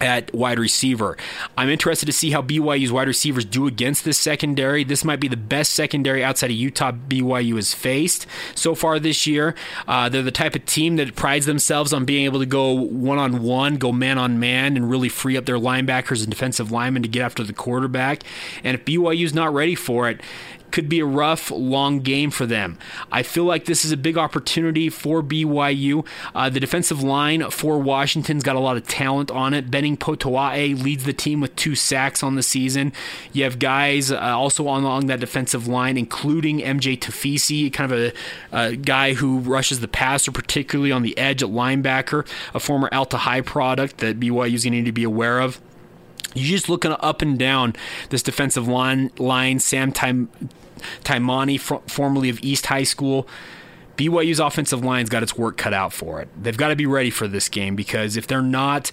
at 0.00 0.32
wide 0.34 0.58
receiver. 0.58 1.16
I'm 1.56 1.68
interested 1.68 2.06
to 2.06 2.12
see 2.12 2.30
how 2.30 2.42
BYU's 2.42 2.92
wide 2.92 3.08
receivers 3.08 3.44
do 3.44 3.66
against 3.66 4.04
this 4.04 4.18
secondary. 4.18 4.84
This 4.84 5.04
might 5.04 5.20
be 5.20 5.28
the 5.28 5.36
best 5.36 5.74
secondary 5.74 6.22
outside 6.24 6.50
of 6.50 6.56
Utah 6.56 6.92
BYU 6.92 7.56
has 7.56 7.74
faced 7.74 8.26
so 8.54 8.74
far 8.74 8.98
this 8.98 9.26
year. 9.26 9.54
Uh, 9.86 10.08
they're 10.08 10.22
the 10.22 10.30
type 10.30 10.54
of 10.54 10.64
team 10.66 10.96
that 10.96 11.14
prides 11.14 11.46
themselves 11.46 11.92
on 11.92 12.04
being 12.04 12.24
able 12.24 12.40
to 12.40 12.46
go 12.46 12.72
one 12.72 13.18
on 13.18 13.42
one, 13.42 13.76
go 13.76 13.92
man 13.92 14.18
on 14.18 14.38
man, 14.38 14.76
and 14.76 14.90
really 14.90 15.08
free 15.08 15.36
up 15.36 15.46
their 15.46 15.58
linebackers 15.58 16.20
and 16.20 16.30
defensive 16.30 16.70
linemen 16.70 17.02
to 17.02 17.08
get 17.08 17.22
after 17.22 17.42
the 17.42 17.52
quarterback. 17.52 18.22
And 18.62 18.74
if 18.74 18.84
BYU's 18.84 19.34
not 19.34 19.52
ready 19.52 19.74
for 19.74 20.08
it, 20.08 20.20
could 20.70 20.88
be 20.88 21.00
a 21.00 21.06
rough, 21.06 21.50
long 21.50 22.00
game 22.00 22.30
for 22.30 22.46
them. 22.46 22.78
I 23.10 23.22
feel 23.22 23.44
like 23.44 23.64
this 23.64 23.84
is 23.84 23.92
a 23.92 23.96
big 23.96 24.18
opportunity 24.18 24.88
for 24.88 25.22
BYU. 25.22 26.06
Uh, 26.34 26.48
the 26.50 26.60
defensive 26.60 27.02
line 27.02 27.50
for 27.50 27.78
Washington's 27.78 28.42
got 28.42 28.56
a 28.56 28.60
lot 28.60 28.76
of 28.76 28.86
talent 28.86 29.30
on 29.30 29.54
it. 29.54 29.70
Benning 29.70 29.96
Potoa'e 29.96 30.80
leads 30.82 31.04
the 31.04 31.12
team 31.12 31.40
with 31.40 31.54
two 31.56 31.74
sacks 31.74 32.22
on 32.22 32.34
the 32.34 32.42
season. 32.42 32.92
You 33.32 33.44
have 33.44 33.58
guys 33.58 34.10
uh, 34.10 34.18
also 34.18 34.64
along 34.64 35.06
that 35.06 35.20
defensive 35.20 35.66
line, 35.66 35.96
including 35.96 36.58
MJ 36.60 36.98
Tafisi, 36.98 37.72
kind 37.72 37.92
of 37.92 37.98
a, 37.98 38.12
a, 38.52 38.76
guy 38.76 39.14
who 39.14 39.38
rushes 39.38 39.80
the 39.80 39.88
passer, 39.88 40.30
particularly 40.30 40.92
on 40.92 41.02
the 41.02 41.16
edge 41.16 41.42
at 41.42 41.48
linebacker, 41.48 42.26
a 42.54 42.60
former 42.60 42.88
Alta 42.92 43.18
High 43.18 43.40
product 43.40 43.98
that 43.98 44.20
BYU 44.20 44.54
is 44.54 44.64
going 44.64 44.72
to 44.72 44.78
need 44.78 44.86
to 44.86 44.92
be 44.92 45.04
aware 45.04 45.40
of. 45.40 45.60
You 46.36 46.46
just 46.46 46.68
looking 46.68 46.92
up 46.92 47.22
and 47.22 47.38
down 47.38 47.74
this 48.10 48.22
defensive 48.22 48.68
line, 48.68 49.10
line 49.18 49.58
Sam 49.58 49.92
Time, 49.92 50.28
Taimani, 51.02 51.58
formerly 51.90 52.28
of 52.28 52.42
East 52.42 52.66
High 52.66 52.84
School. 52.84 53.26
BYU's 53.96 54.40
offensive 54.40 54.84
line's 54.84 55.08
got 55.08 55.22
its 55.22 55.38
work 55.38 55.56
cut 55.56 55.72
out 55.72 55.92
for 55.92 56.20
it. 56.20 56.28
They've 56.40 56.56
got 56.56 56.68
to 56.68 56.76
be 56.76 56.84
ready 56.84 57.10
for 57.10 57.26
this 57.26 57.48
game 57.48 57.76
because 57.76 58.16
if 58.16 58.26
they're 58.26 58.42
not, 58.42 58.90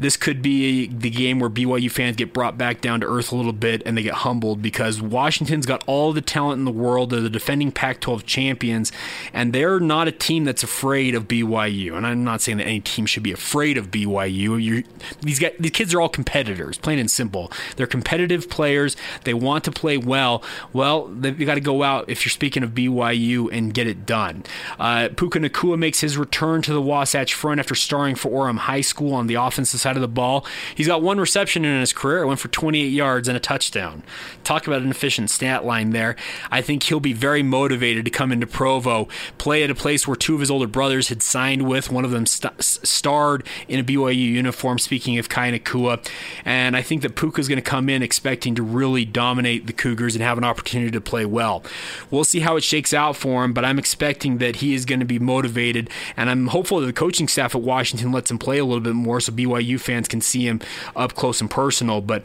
this 0.00 0.16
could 0.16 0.40
be 0.40 0.86
the 0.86 1.10
game 1.10 1.38
where 1.38 1.50
BYU 1.50 1.90
fans 1.90 2.16
get 2.16 2.32
brought 2.32 2.56
back 2.56 2.80
down 2.80 3.00
to 3.00 3.06
earth 3.06 3.32
a 3.32 3.36
little 3.36 3.52
bit 3.52 3.82
and 3.84 3.96
they 3.96 4.02
get 4.02 4.14
humbled 4.14 4.62
because 4.62 5.02
Washington's 5.02 5.66
got 5.66 5.84
all 5.86 6.12
the 6.12 6.22
talent 6.22 6.58
in 6.58 6.64
the 6.64 6.70
world. 6.70 7.10
They're 7.10 7.20
the 7.20 7.28
defending 7.28 7.70
Pac 7.70 8.00
12 8.00 8.24
champions, 8.24 8.92
and 9.32 9.52
they're 9.52 9.78
not 9.78 10.08
a 10.08 10.12
team 10.12 10.44
that's 10.44 10.62
afraid 10.62 11.14
of 11.14 11.28
BYU. 11.28 11.96
And 11.96 12.06
I'm 12.06 12.24
not 12.24 12.40
saying 12.40 12.58
that 12.58 12.66
any 12.66 12.80
team 12.80 13.04
should 13.04 13.22
be 13.22 13.32
afraid 13.32 13.76
of 13.76 13.90
BYU. 13.90 14.62
You're, 14.64 14.82
these, 15.20 15.38
guys, 15.38 15.52
these 15.58 15.70
kids 15.70 15.92
are 15.92 16.00
all 16.00 16.08
competitors, 16.08 16.78
plain 16.78 16.98
and 16.98 17.10
simple. 17.10 17.52
They're 17.76 17.86
competitive 17.86 18.48
players. 18.48 18.96
They 19.24 19.34
want 19.34 19.64
to 19.64 19.72
play 19.72 19.98
well. 19.98 20.42
Well, 20.72 21.08
they've 21.08 21.38
got 21.38 21.54
to 21.54 21.60
go 21.60 21.82
out, 21.82 22.08
if 22.08 22.24
you're 22.24 22.30
speaking 22.30 22.62
of 22.62 22.70
BYU, 22.70 23.52
and 23.52 23.74
get 23.74 23.86
it 23.86 24.06
done. 24.06 24.44
Uh, 24.78 25.08
Puka 25.14 25.40
Nacua 25.40 25.78
makes 25.78 26.00
his 26.00 26.16
return 26.16 26.62
to 26.62 26.72
the 26.72 26.82
Wasatch 26.82 27.34
Front 27.34 27.60
after 27.60 27.74
starring 27.74 28.14
for 28.14 28.30
Orem 28.30 28.58
High 28.58 28.80
School 28.80 29.12
on 29.12 29.26
the 29.26 29.34
offensive 29.34 29.80
side 29.80 29.89
side 29.90 29.96
of 29.96 30.02
the 30.02 30.08
ball. 30.08 30.46
He's 30.74 30.86
got 30.86 31.02
one 31.02 31.18
reception 31.18 31.64
in 31.64 31.80
his 31.80 31.92
career. 31.92 32.22
It 32.22 32.26
went 32.26 32.38
for 32.38 32.48
28 32.48 32.86
yards 32.86 33.26
and 33.26 33.36
a 33.36 33.40
touchdown. 33.40 34.02
Talk 34.44 34.66
about 34.66 34.82
an 34.82 34.90
efficient 34.90 35.30
stat 35.30 35.64
line 35.64 35.90
there. 35.90 36.14
I 36.50 36.62
think 36.62 36.84
he'll 36.84 37.00
be 37.00 37.12
very 37.12 37.42
motivated 37.42 38.04
to 38.04 38.10
come 38.10 38.30
into 38.30 38.46
Provo, 38.46 39.08
play 39.38 39.64
at 39.64 39.70
a 39.70 39.74
place 39.74 40.06
where 40.06 40.16
two 40.16 40.34
of 40.34 40.40
his 40.40 40.50
older 40.50 40.68
brothers 40.68 41.08
had 41.08 41.22
signed 41.22 41.62
with. 41.62 41.90
One 41.90 42.04
of 42.04 42.12
them 42.12 42.26
st- 42.26 42.62
starred 42.62 43.46
in 43.66 43.80
a 43.80 43.84
BYU 43.84 44.14
uniform, 44.14 44.78
speaking 44.78 45.18
of 45.18 45.28
Kai 45.28 45.50
Nacua. 45.50 46.06
And 46.44 46.76
I 46.76 46.82
think 46.82 47.02
that 47.02 47.16
Puka's 47.16 47.48
going 47.48 47.62
to 47.62 47.62
come 47.62 47.88
in 47.88 48.02
expecting 48.02 48.54
to 48.54 48.62
really 48.62 49.04
dominate 49.04 49.66
the 49.66 49.72
Cougars 49.72 50.14
and 50.14 50.22
have 50.22 50.38
an 50.38 50.44
opportunity 50.44 50.92
to 50.92 51.00
play 51.00 51.24
well. 51.24 51.64
We'll 52.10 52.24
see 52.24 52.40
how 52.40 52.56
it 52.56 52.62
shakes 52.62 52.94
out 52.94 53.16
for 53.16 53.44
him, 53.44 53.52
but 53.52 53.64
I'm 53.64 53.78
expecting 53.78 54.38
that 54.38 54.56
he 54.56 54.74
is 54.74 54.84
going 54.84 55.00
to 55.00 55.06
be 55.06 55.18
motivated, 55.18 55.90
and 56.16 56.30
I'm 56.30 56.48
hopeful 56.48 56.80
that 56.80 56.86
the 56.86 56.92
coaching 56.92 57.26
staff 57.26 57.54
at 57.54 57.62
Washington 57.62 58.12
lets 58.12 58.30
him 58.30 58.38
play 58.38 58.58
a 58.58 58.64
little 58.64 58.80
bit 58.80 58.94
more 58.94 59.20
so 59.20 59.32
BYU 59.32 59.69
fans 59.78 60.08
can 60.08 60.20
see 60.20 60.46
him 60.46 60.60
up 60.96 61.14
close 61.14 61.40
and 61.40 61.50
personal. 61.50 62.00
But 62.00 62.24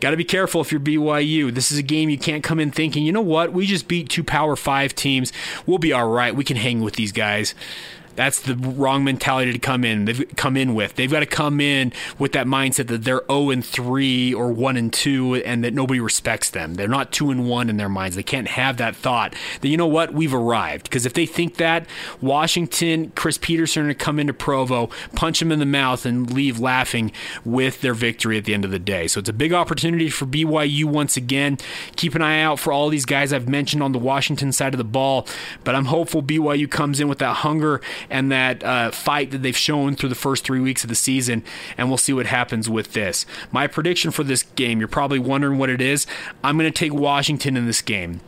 got 0.00 0.10
to 0.10 0.16
be 0.16 0.24
careful 0.24 0.60
if 0.60 0.72
you're 0.72 0.80
BYU. 0.80 1.54
This 1.54 1.70
is 1.70 1.78
a 1.78 1.82
game 1.82 2.10
you 2.10 2.18
can't 2.18 2.42
come 2.42 2.58
in 2.58 2.70
thinking, 2.70 3.04
you 3.04 3.12
know 3.12 3.20
what, 3.20 3.52
we 3.52 3.66
just 3.66 3.88
beat 3.88 4.08
two 4.08 4.24
Power 4.24 4.56
Five 4.56 4.94
teams. 4.94 5.32
We'll 5.66 5.78
be 5.78 5.92
all 5.92 6.08
right. 6.08 6.34
We 6.34 6.44
can 6.44 6.56
hang 6.56 6.80
with 6.80 6.94
these 6.94 7.12
guys. 7.12 7.54
That's 8.16 8.40
the 8.40 8.56
wrong 8.56 9.04
mentality 9.04 9.52
to 9.52 9.58
come 9.58 9.84
in. 9.84 10.04
They've 10.04 10.24
come 10.36 10.56
in 10.56 10.74
with. 10.74 10.94
They've 10.94 11.10
got 11.10 11.20
to 11.20 11.26
come 11.26 11.60
in 11.60 11.92
with 12.18 12.32
that 12.32 12.46
mindset 12.46 12.88
that 12.88 13.04
they're 13.04 13.22
0 13.30 13.50
and 13.50 13.64
3 13.64 14.34
or 14.34 14.52
1 14.52 14.76
and 14.76 14.92
2 14.92 15.36
and 15.36 15.64
that 15.64 15.74
nobody 15.74 16.00
respects 16.00 16.50
them. 16.50 16.74
They're 16.74 16.88
not 16.88 17.12
2 17.12 17.30
and 17.30 17.48
1 17.48 17.70
in 17.70 17.76
their 17.76 17.88
minds. 17.88 18.16
They 18.16 18.22
can't 18.22 18.48
have 18.48 18.76
that 18.78 18.96
thought 18.96 19.34
that 19.60 19.68
you 19.68 19.76
know 19.76 19.86
what, 19.86 20.12
we've 20.12 20.34
arrived. 20.34 20.84
Because 20.84 21.06
if 21.06 21.14
they 21.14 21.26
think 21.26 21.56
that, 21.56 21.86
Washington, 22.20 23.12
Chris 23.14 23.38
Petersen 23.38 23.88
to 23.88 23.94
come 23.94 24.18
into 24.18 24.32
Provo, 24.32 24.90
punch 25.14 25.40
him 25.40 25.52
in 25.52 25.58
the 25.58 25.66
mouth 25.66 26.04
and 26.06 26.30
leave 26.30 26.58
laughing 26.58 27.12
with 27.44 27.80
their 27.80 27.94
victory 27.94 28.38
at 28.38 28.44
the 28.44 28.54
end 28.54 28.64
of 28.64 28.70
the 28.70 28.78
day. 28.78 29.06
So 29.06 29.20
it's 29.20 29.28
a 29.28 29.32
big 29.32 29.52
opportunity 29.52 30.08
for 30.10 30.26
BYU 30.26 30.84
once 30.84 31.16
again. 31.16 31.58
Keep 31.96 32.14
an 32.14 32.22
eye 32.22 32.40
out 32.40 32.58
for 32.58 32.72
all 32.72 32.88
these 32.88 33.06
guys 33.06 33.32
I've 33.32 33.48
mentioned 33.48 33.82
on 33.82 33.92
the 33.92 33.98
Washington 33.98 34.52
side 34.52 34.74
of 34.74 34.78
the 34.78 34.84
ball, 34.84 35.26
but 35.64 35.74
I'm 35.74 35.86
hopeful 35.86 36.22
BYU 36.22 36.70
comes 36.70 37.00
in 37.00 37.08
with 37.08 37.18
that 37.18 37.36
hunger 37.36 37.80
and 38.10 38.30
that 38.32 38.62
uh, 38.62 38.90
fight 38.90 39.30
that 39.30 39.42
they've 39.42 39.56
shown 39.56 39.96
through 39.96 40.08
the 40.08 40.14
first 40.14 40.44
three 40.44 40.60
weeks 40.60 40.82
of 40.84 40.88
the 40.88 40.94
season, 40.94 41.42
and 41.76 41.88
we'll 41.88 41.98
see 41.98 42.12
what 42.12 42.26
happens 42.26 42.68
with 42.68 42.92
this. 42.92 43.26
My 43.50 43.66
prediction 43.66 44.10
for 44.10 44.24
this 44.24 44.42
game, 44.42 44.78
you're 44.78 44.88
probably 44.88 45.18
wondering 45.18 45.58
what 45.58 45.70
it 45.70 45.80
is. 45.80 46.06
I'm 46.42 46.58
going 46.58 46.70
to 46.70 46.78
take 46.78 46.92
Washington 46.92 47.56
in 47.56 47.66
this 47.66 47.82
game. 47.82 48.20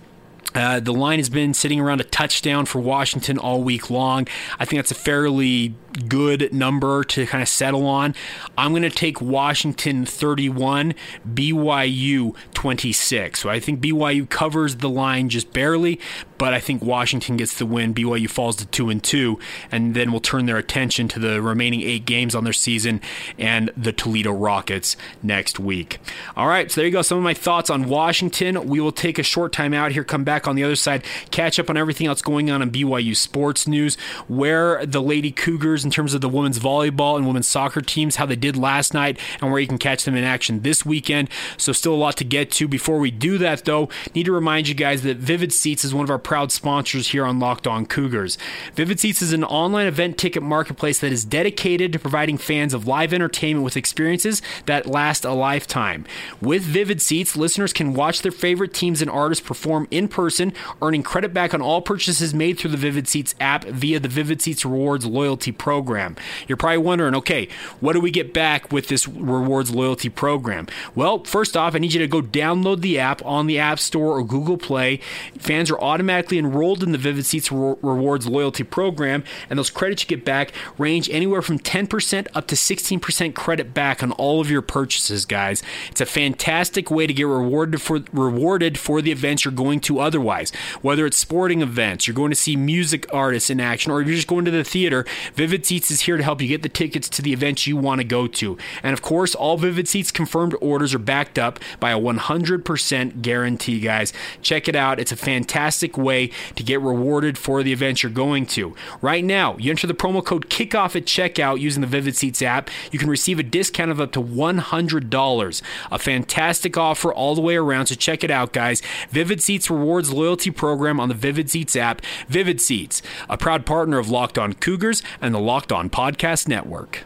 Uh, 0.55 0.79
the 0.79 0.93
line 0.93 1.19
has 1.19 1.29
been 1.29 1.53
sitting 1.53 1.81
around 1.81 2.01
a 2.01 2.05
touchdown 2.05 2.65
for 2.65 2.79
Washington 2.79 3.39
all 3.39 3.63
week 3.63 3.91
long. 3.91 4.29
I 4.59 4.65
think 4.65 4.79
that's 4.79 4.93
a 4.93 4.95
fairly 4.95 5.75
good 6.09 6.53
number 6.53 7.03
to 7.05 7.27
kind 7.27 7.43
of 7.43 7.49
settle 7.49 7.87
on. 7.87 8.15
I'm 8.57 8.71
going 8.71 8.83
to 8.83 8.91
take 8.91 9.21
Washington 9.21 10.07
31, 10.07 10.95
BYU 11.29 12.37
26. 12.55 13.41
So 13.41 13.49
I 13.49 13.59
think 13.59 13.81
BYU 13.81 14.29
covers 14.29 14.77
the 14.77 14.89
line 14.89 15.29
just 15.29 15.53
barely, 15.53 16.01
but 16.39 16.55
I 16.55 16.61
think 16.61 16.83
Washington 16.83 17.37
gets 17.37 17.59
the 17.59 17.67
win. 17.67 17.95
BYU 17.95 18.29
falls 18.29 18.57
to 18.57 18.67
2 18.67 18.91
and 18.91 19.03
2 19.03 19.39
and 19.71 19.95
then 19.95 20.13
will 20.13 20.21
turn 20.21 20.47
their 20.47 20.57
attention 20.57 21.09
to 21.09 21.19
the 21.19 21.41
remaining 21.41 21.83
8 21.83 22.07
games 22.07 22.35
on 22.35 22.45
their 22.45 22.53
season 22.53 23.01
and 23.39 23.71
the 23.77 23.93
Toledo 23.93 24.33
Rockets 24.33 24.97
next 25.23 25.59
week. 25.59 25.99
All 26.37 26.47
right, 26.47 26.71
so 26.71 26.81
there 26.81 26.87
you 26.87 26.93
go 26.93 27.03
some 27.03 27.19
of 27.19 27.25
my 27.25 27.35
thoughts 27.35 27.71
on 27.71 27.89
Washington. 27.89 28.67
We 28.67 28.81
will 28.81 28.93
take 28.93 29.19
a 29.19 29.23
short 29.23 29.53
time 29.53 29.75
out 29.75 29.93
here, 29.93 30.05
come 30.05 30.25
back 30.25 30.49
on 30.49 30.57
the 30.57 30.65
other 30.65 30.77
side, 30.77 31.05
catch 31.31 31.59
up 31.59 31.71
on 31.71 31.77
everything 31.77 32.07
else 32.07 32.23
going 32.23 32.51
on 32.51 32.63
in 32.63 32.71
BYU 32.71 33.17
sports 33.17 33.67
news, 33.67 33.97
where 34.29 34.85
the 34.87 35.03
Lady 35.03 35.31
Cougars 35.31 35.85
in 35.85 35.91
terms 35.91 36.15
of 36.15 36.21
the 36.21 36.29
women's 36.29 36.59
volleyball 36.59 37.17
and 37.17 37.27
women's 37.27 37.49
soccer 37.49 37.81
teams, 37.81 38.17
how 38.17 38.27
they 38.27 38.37
did 38.37 38.57
last 38.57 38.95
night, 38.95 39.19
and 39.41 39.51
where 39.51 39.61
you 39.61 39.67
can 39.67 39.79
catch 39.79 40.05
them 40.05 40.15
in 40.15 40.25
action 40.25 40.63
this 40.63 40.85
weekend. 40.85 41.29
So 41.57 41.73
still 41.73 41.95
a 41.95 41.97
lot 41.97 42.17
to 42.19 42.25
get 42.25 42.51
to. 42.53 42.69
Before 42.69 42.99
we 42.99 43.11
do 43.11 43.39
that, 43.39 43.65
though, 43.65 43.89
need 44.15 44.25
to 44.25 44.33
remind 44.33 44.69
you 44.69 44.75
guys 44.75 45.03
that 45.03 45.19
Vivid 45.19 45.53
Seats 45.53 45.85
is 45.85 45.95
one 45.95 46.05
of 46.05 46.11
our 46.11 46.19
proud 46.25 46.51
sponsors 46.51 47.09
here 47.09 47.25
on 47.25 47.39
Locked 47.39 47.67
On 47.67 47.87
Cougars. 47.87 48.39
Vivid 48.75 48.99
Seats 48.99 49.23
is 49.23 49.33
an 49.33 49.45
online 49.45 49.87
event 49.87 50.19
ticket 50.19 50.43
marketplace 50.43 50.99
that 51.01 51.13
is 51.13 51.25
dedicated 51.25 51.93
to 51.93 51.99
providing 51.99 52.39
fans 52.39 52.75
of 52.75 52.87
live 52.87 53.13
entertainment 53.13 53.63
with 53.63 53.77
experiences 53.77 54.43
that 54.67 54.87
last 54.87 55.25
a 55.25 55.33
lifetime. 55.33 56.07
With 56.41 56.63
Vivid 56.63 57.03
Seats, 57.03 57.37
listeners 57.37 57.73
can 57.73 57.95
watch 57.95 58.23
their 58.23 58.33
favorite 58.33 58.73
teams 58.73 59.03
and 59.03 59.11
artists 59.11 59.47
perform 59.47 59.87
in 59.91 60.09
person, 60.09 60.55
earning 60.81 61.03
credit 61.03 61.35
back 61.35 61.53
on 61.53 61.61
all 61.61 61.83
purchases 61.83 62.33
made 62.33 62.59
through 62.59 62.71
the 62.71 62.77
Vivid 62.79 63.07
Seats 63.07 63.35
app 63.39 63.65
via 63.65 64.01
the 64.01 64.09
Vivid 64.09 64.41
Seats 64.41 64.65
Rewards 64.65 65.05
loyalty 65.05 65.53
program. 65.53 66.17
You're 66.49 66.57
probably 66.57 66.79
wondering, 66.79 67.15
okay, 67.17 67.49
what 67.81 67.93
do 67.93 68.01
we 68.01 68.11
get 68.11 68.33
back 68.33 68.73
with 68.73 68.89
this 68.89 69.07
rewards 69.07 69.75
loyalty 69.75 70.09
program? 70.09 70.67
Well, 70.95 71.23
first 71.25 71.57
off, 71.57 71.75
I 71.75 71.79
need 71.79 71.93
you 71.93 72.01
to 72.01 72.09
go 72.09 72.23
download 72.23 72.81
the 72.81 72.99
app 72.99 73.25
on 73.27 73.47
the 73.47 73.59
App 73.59 73.79
Store 73.79 74.19
or 74.19 74.25
Google 74.25 74.57
Play. 74.57 75.01
Fans 75.39 75.71
are 75.71 75.79
automatically 75.79 76.14
automatically 76.15 76.39
enrolled 76.39 76.83
in 76.83 76.93
the 76.93 76.99
Vivid 76.99 77.27
Seats 77.27 77.51
Re- 77.51 77.75
Rewards 77.83 78.27
loyalty 78.29 78.63
program, 78.63 79.25
and 79.51 79.59
those 79.59 79.71
credits 79.71 80.05
you 80.05 80.09
get 80.09 80.25
back 80.25 80.53
range 80.79 81.11
anywhere 81.11 81.43
from 81.43 81.59
10% 81.59 82.29
up 82.35 82.47
to 82.47 82.55
16% 82.55 83.35
credit 83.35 83.75
back 83.75 84.03
on 84.03 84.13
all 84.13 84.41
of 84.41 84.51
your 84.51 84.63
purchases, 84.63 85.25
guys. 85.25 85.63
It's 85.91 86.01
a 86.01 86.07
fantastic 86.07 86.91
way 86.91 87.07
to 87.09 87.13
get 87.13 87.27
rewarded 87.27 87.83
for 87.83 88.01
rewarded 88.13 88.79
for 88.79 89.03
the 89.03 89.11
events 89.11 89.45
you're 89.45 89.53
going 89.53 89.81
to 89.81 89.99
otherwise. 89.99 90.53
Whether 90.83 91.05
it's 91.05 91.17
sporting 91.17 91.63
events, 91.63 92.07
you're 92.07 92.15
going 92.15 92.31
to 92.31 92.37
see 92.37 92.55
music 92.55 93.07
artists 93.13 93.51
in 93.51 93.61
action, 93.61 93.91
or 93.91 94.01
if 94.01 94.07
you're 94.07 94.17
just 94.17 94.29
going 94.29 94.45
to 94.45 94.51
the 94.51 94.65
theater, 94.65 95.05
Vivid 95.35 95.67
Seats 95.67 95.91
is 95.91 96.03
here 96.03 96.17
to 96.17 96.23
help 96.23 96.41
you 96.41 96.49
get 96.49 96.63
the 96.63 96.69
tickets 96.69 97.09
to 97.09 97.23
the 97.23 97.33
events 97.33 97.67
you 97.67 97.77
want 97.77 98.01
to 98.01 98.07
go 98.07 98.29
to. 98.29 98.57
And 98.85 98.93
of 98.93 99.03
course, 99.03 99.35
all 99.35 99.57
Vivid 99.57 99.89
Seats 99.89 100.13
confirmed 100.13 100.55
orders 100.61 100.95
are 100.95 100.99
backed 100.99 101.39
up 101.39 101.59
by 101.81 101.91
a 101.91 101.99
100% 101.99 103.23
guarantee, 103.23 103.81
guys. 103.81 104.13
Check 104.43 104.69
it 104.69 104.77
out. 104.77 105.01
It's 105.01 105.13
a 105.13 105.17
fantastic 105.17 105.99
to 106.05 106.63
get 106.63 106.81
rewarded 106.81 107.39
for 107.39 107.63
the 107.63 107.73
events 107.73 108.03
you're 108.03 108.13
going 108.13 108.47
to. 108.47 108.75
Right 109.01 109.25
now, 109.25 109.57
you 109.59 109.71
enter 109.71 109.87
the 109.87 109.95
promo 109.95 110.25
code 110.25 110.49
KICKOFF 110.49 110.97
at 110.97 111.05
checkout 111.05 111.61
using 111.61 111.81
the 111.81 111.87
Vivid 111.87 112.17
Seats 112.17 112.43
app. 112.43 112.71
You 112.93 112.99
can 112.99 113.09
receive 113.09 113.39
a 113.39 113.43
discount 113.43 113.91
of 113.91 114.01
up 114.01 114.13
to 114.13 114.23
$100. 114.23 115.63
A 115.91 115.99
fantastic 115.99 116.77
offer 116.77 117.13
all 117.13 117.35
the 117.35 117.41
way 117.41 117.57
around, 117.57 117.87
so 117.87 117.95
check 117.95 118.25
it 118.25 118.31
out, 118.31 118.53
guys. 118.53 118.83
Vivid 119.11 119.43
Seats 119.43 119.71
Rewards 119.71 120.13
Loyalty 120.13 120.51
Program 120.51 121.01
on 121.01 121.09
the 121.09 121.15
Vivid 121.15 121.51
Seats 121.51 121.77
app. 121.77 122.03
Vivid 122.29 122.61
Seats, 122.61 123.03
a 123.29 123.37
proud 123.37 123.67
partner 123.67 123.99
of 123.99 124.09
Locked 124.09 124.39
On 124.39 124.53
Cougars 124.53 125.03
and 125.21 125.35
the 125.35 125.41
Locked 125.41 125.73
On 125.73 125.91
Podcast 125.91 126.49
Network. 126.49 127.05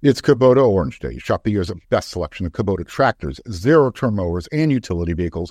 It's 0.00 0.20
Kubota 0.20 0.64
Orange 0.64 1.00
Day. 1.00 1.18
Shop 1.18 1.42
the 1.42 1.50
year's 1.50 1.72
best 1.90 2.10
selection 2.10 2.46
of 2.46 2.52
Kubota 2.52 2.86
tractors, 2.86 3.40
zero 3.50 3.90
turn 3.90 4.14
mowers, 4.14 4.46
and 4.52 4.70
utility 4.70 5.12
vehicles, 5.12 5.50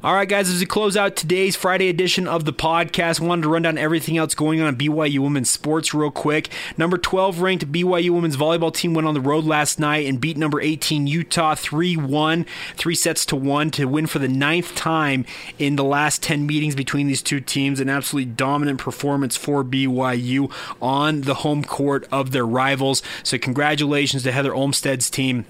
All 0.00 0.14
right, 0.14 0.28
guys, 0.28 0.48
as 0.48 0.60
we 0.60 0.66
close 0.66 0.96
out 0.96 1.16
today's 1.16 1.56
Friday 1.56 1.88
edition 1.88 2.28
of 2.28 2.44
the 2.44 2.52
podcast, 2.52 3.18
wanted 3.18 3.42
to 3.42 3.48
run 3.48 3.62
down 3.62 3.76
everything 3.76 4.16
else 4.16 4.32
going 4.32 4.60
on 4.60 4.68
in 4.68 4.76
BYU 4.76 5.18
women's 5.18 5.50
sports 5.50 5.92
real 5.92 6.12
quick. 6.12 6.50
Number 6.76 6.96
12 6.96 7.40
ranked 7.40 7.72
BYU 7.72 8.10
women's 8.10 8.36
volleyball 8.36 8.72
team 8.72 8.94
went 8.94 9.08
on 9.08 9.14
the 9.14 9.20
road 9.20 9.42
last 9.42 9.80
night 9.80 10.06
and 10.06 10.20
beat 10.20 10.36
number 10.36 10.60
18 10.60 11.08
Utah 11.08 11.56
3 11.56 11.96
1, 11.96 12.46
three 12.76 12.94
sets 12.94 13.26
to 13.26 13.34
one 13.34 13.72
to 13.72 13.86
win 13.86 14.06
for 14.06 14.20
the 14.20 14.28
ninth 14.28 14.76
time 14.76 15.26
in 15.58 15.74
the 15.74 15.82
last 15.82 16.22
10 16.22 16.46
meetings 16.46 16.76
between 16.76 17.08
these 17.08 17.20
two 17.20 17.40
teams. 17.40 17.80
An 17.80 17.88
absolutely 17.88 18.30
dominant 18.30 18.78
performance 18.78 19.36
for 19.36 19.64
BYU 19.64 20.48
on 20.80 21.22
the 21.22 21.34
home 21.34 21.64
court 21.64 22.06
of 22.12 22.30
their 22.30 22.46
rivals. 22.46 23.02
So, 23.24 23.36
congratulations 23.36 24.22
to 24.22 24.30
Heather 24.30 24.52
Olmstead's 24.52 25.10
team 25.10 25.44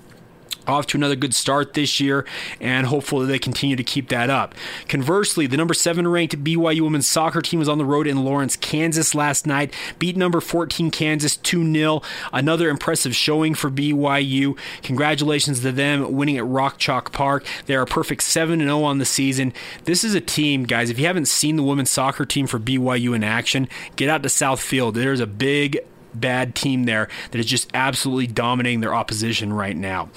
off 0.69 0.87
to 0.89 0.97
another 0.97 1.17
good 1.17 1.35
start 1.35 1.75
this 1.75 2.01
year, 2.01 2.25
and 2.61 2.87
hopefully 2.87 3.27
they 3.27 3.39
continue 3.39 3.77
to 3.77 3.85
keep 3.85 4.09
that 4.09 4.31
up. 4.31 4.55
Conversely, 4.89 5.47
the 5.47 5.57
number 5.57 5.75
seven 5.75 6.07
ranked 6.07 6.43
BYU 6.43 6.83
women's 6.83 7.07
soccer 7.07 7.41
team 7.41 7.59
was 7.59 7.69
on 7.69 7.79
the 7.79 7.85
road 7.85 8.07
in 8.07 8.25
Lawrence, 8.25 8.57
Kansas 8.57 9.15
last 9.15 9.47
night, 9.47 9.73
beat 9.99 10.17
number 10.17 10.41
14 10.41 10.91
Kansas 10.91 11.37
2 11.37 11.73
0. 11.73 12.03
Another 12.33 12.69
impressive 12.69 13.15
showing 13.15 13.55
for 13.55 13.71
BYU. 13.71 14.59
Congratulations 14.83 15.61
to 15.61 15.73
them 15.73 16.13
winning 16.13 16.37
at 16.37 16.47
Rock 16.47 16.79
Chalk 16.79 17.13
Park. 17.13 17.45
They 17.67 17.75
are 17.75 17.83
a 17.83 17.87
perfect 17.87 18.23
7 18.23 18.59
0 18.61 18.83
on 18.83 18.99
the 18.99 19.05
season. 19.05 19.53
This 19.85 20.05
is 20.05 20.15
a 20.15 20.21
team, 20.21 20.65
guys, 20.65 20.91
if 20.91 20.99
you 20.99 21.07
haven't 21.07 21.29
seen 21.29 21.57
the 21.57 21.63
women's 21.63 21.91
soccer 21.91 22.25
team 22.25 22.47
for 22.47 22.59
BYU 22.59 23.15
in 23.15 23.25
action, 23.25 23.69
get 23.97 24.09
out 24.09 24.23
to 24.23 24.29
South 24.29 24.61
Field. 24.61 24.95
There's 24.95 25.21
a 25.21 25.27
big 25.27 25.79
bad 26.15 26.55
team 26.55 26.85
there 26.85 27.09
that 27.31 27.39
is 27.39 27.47
just 27.47 27.69
absolutely 27.75 28.27
dominating 28.27 28.81
their 28.81 28.95
opposition 28.95 29.53
right 29.53 29.77
now. 29.77 30.09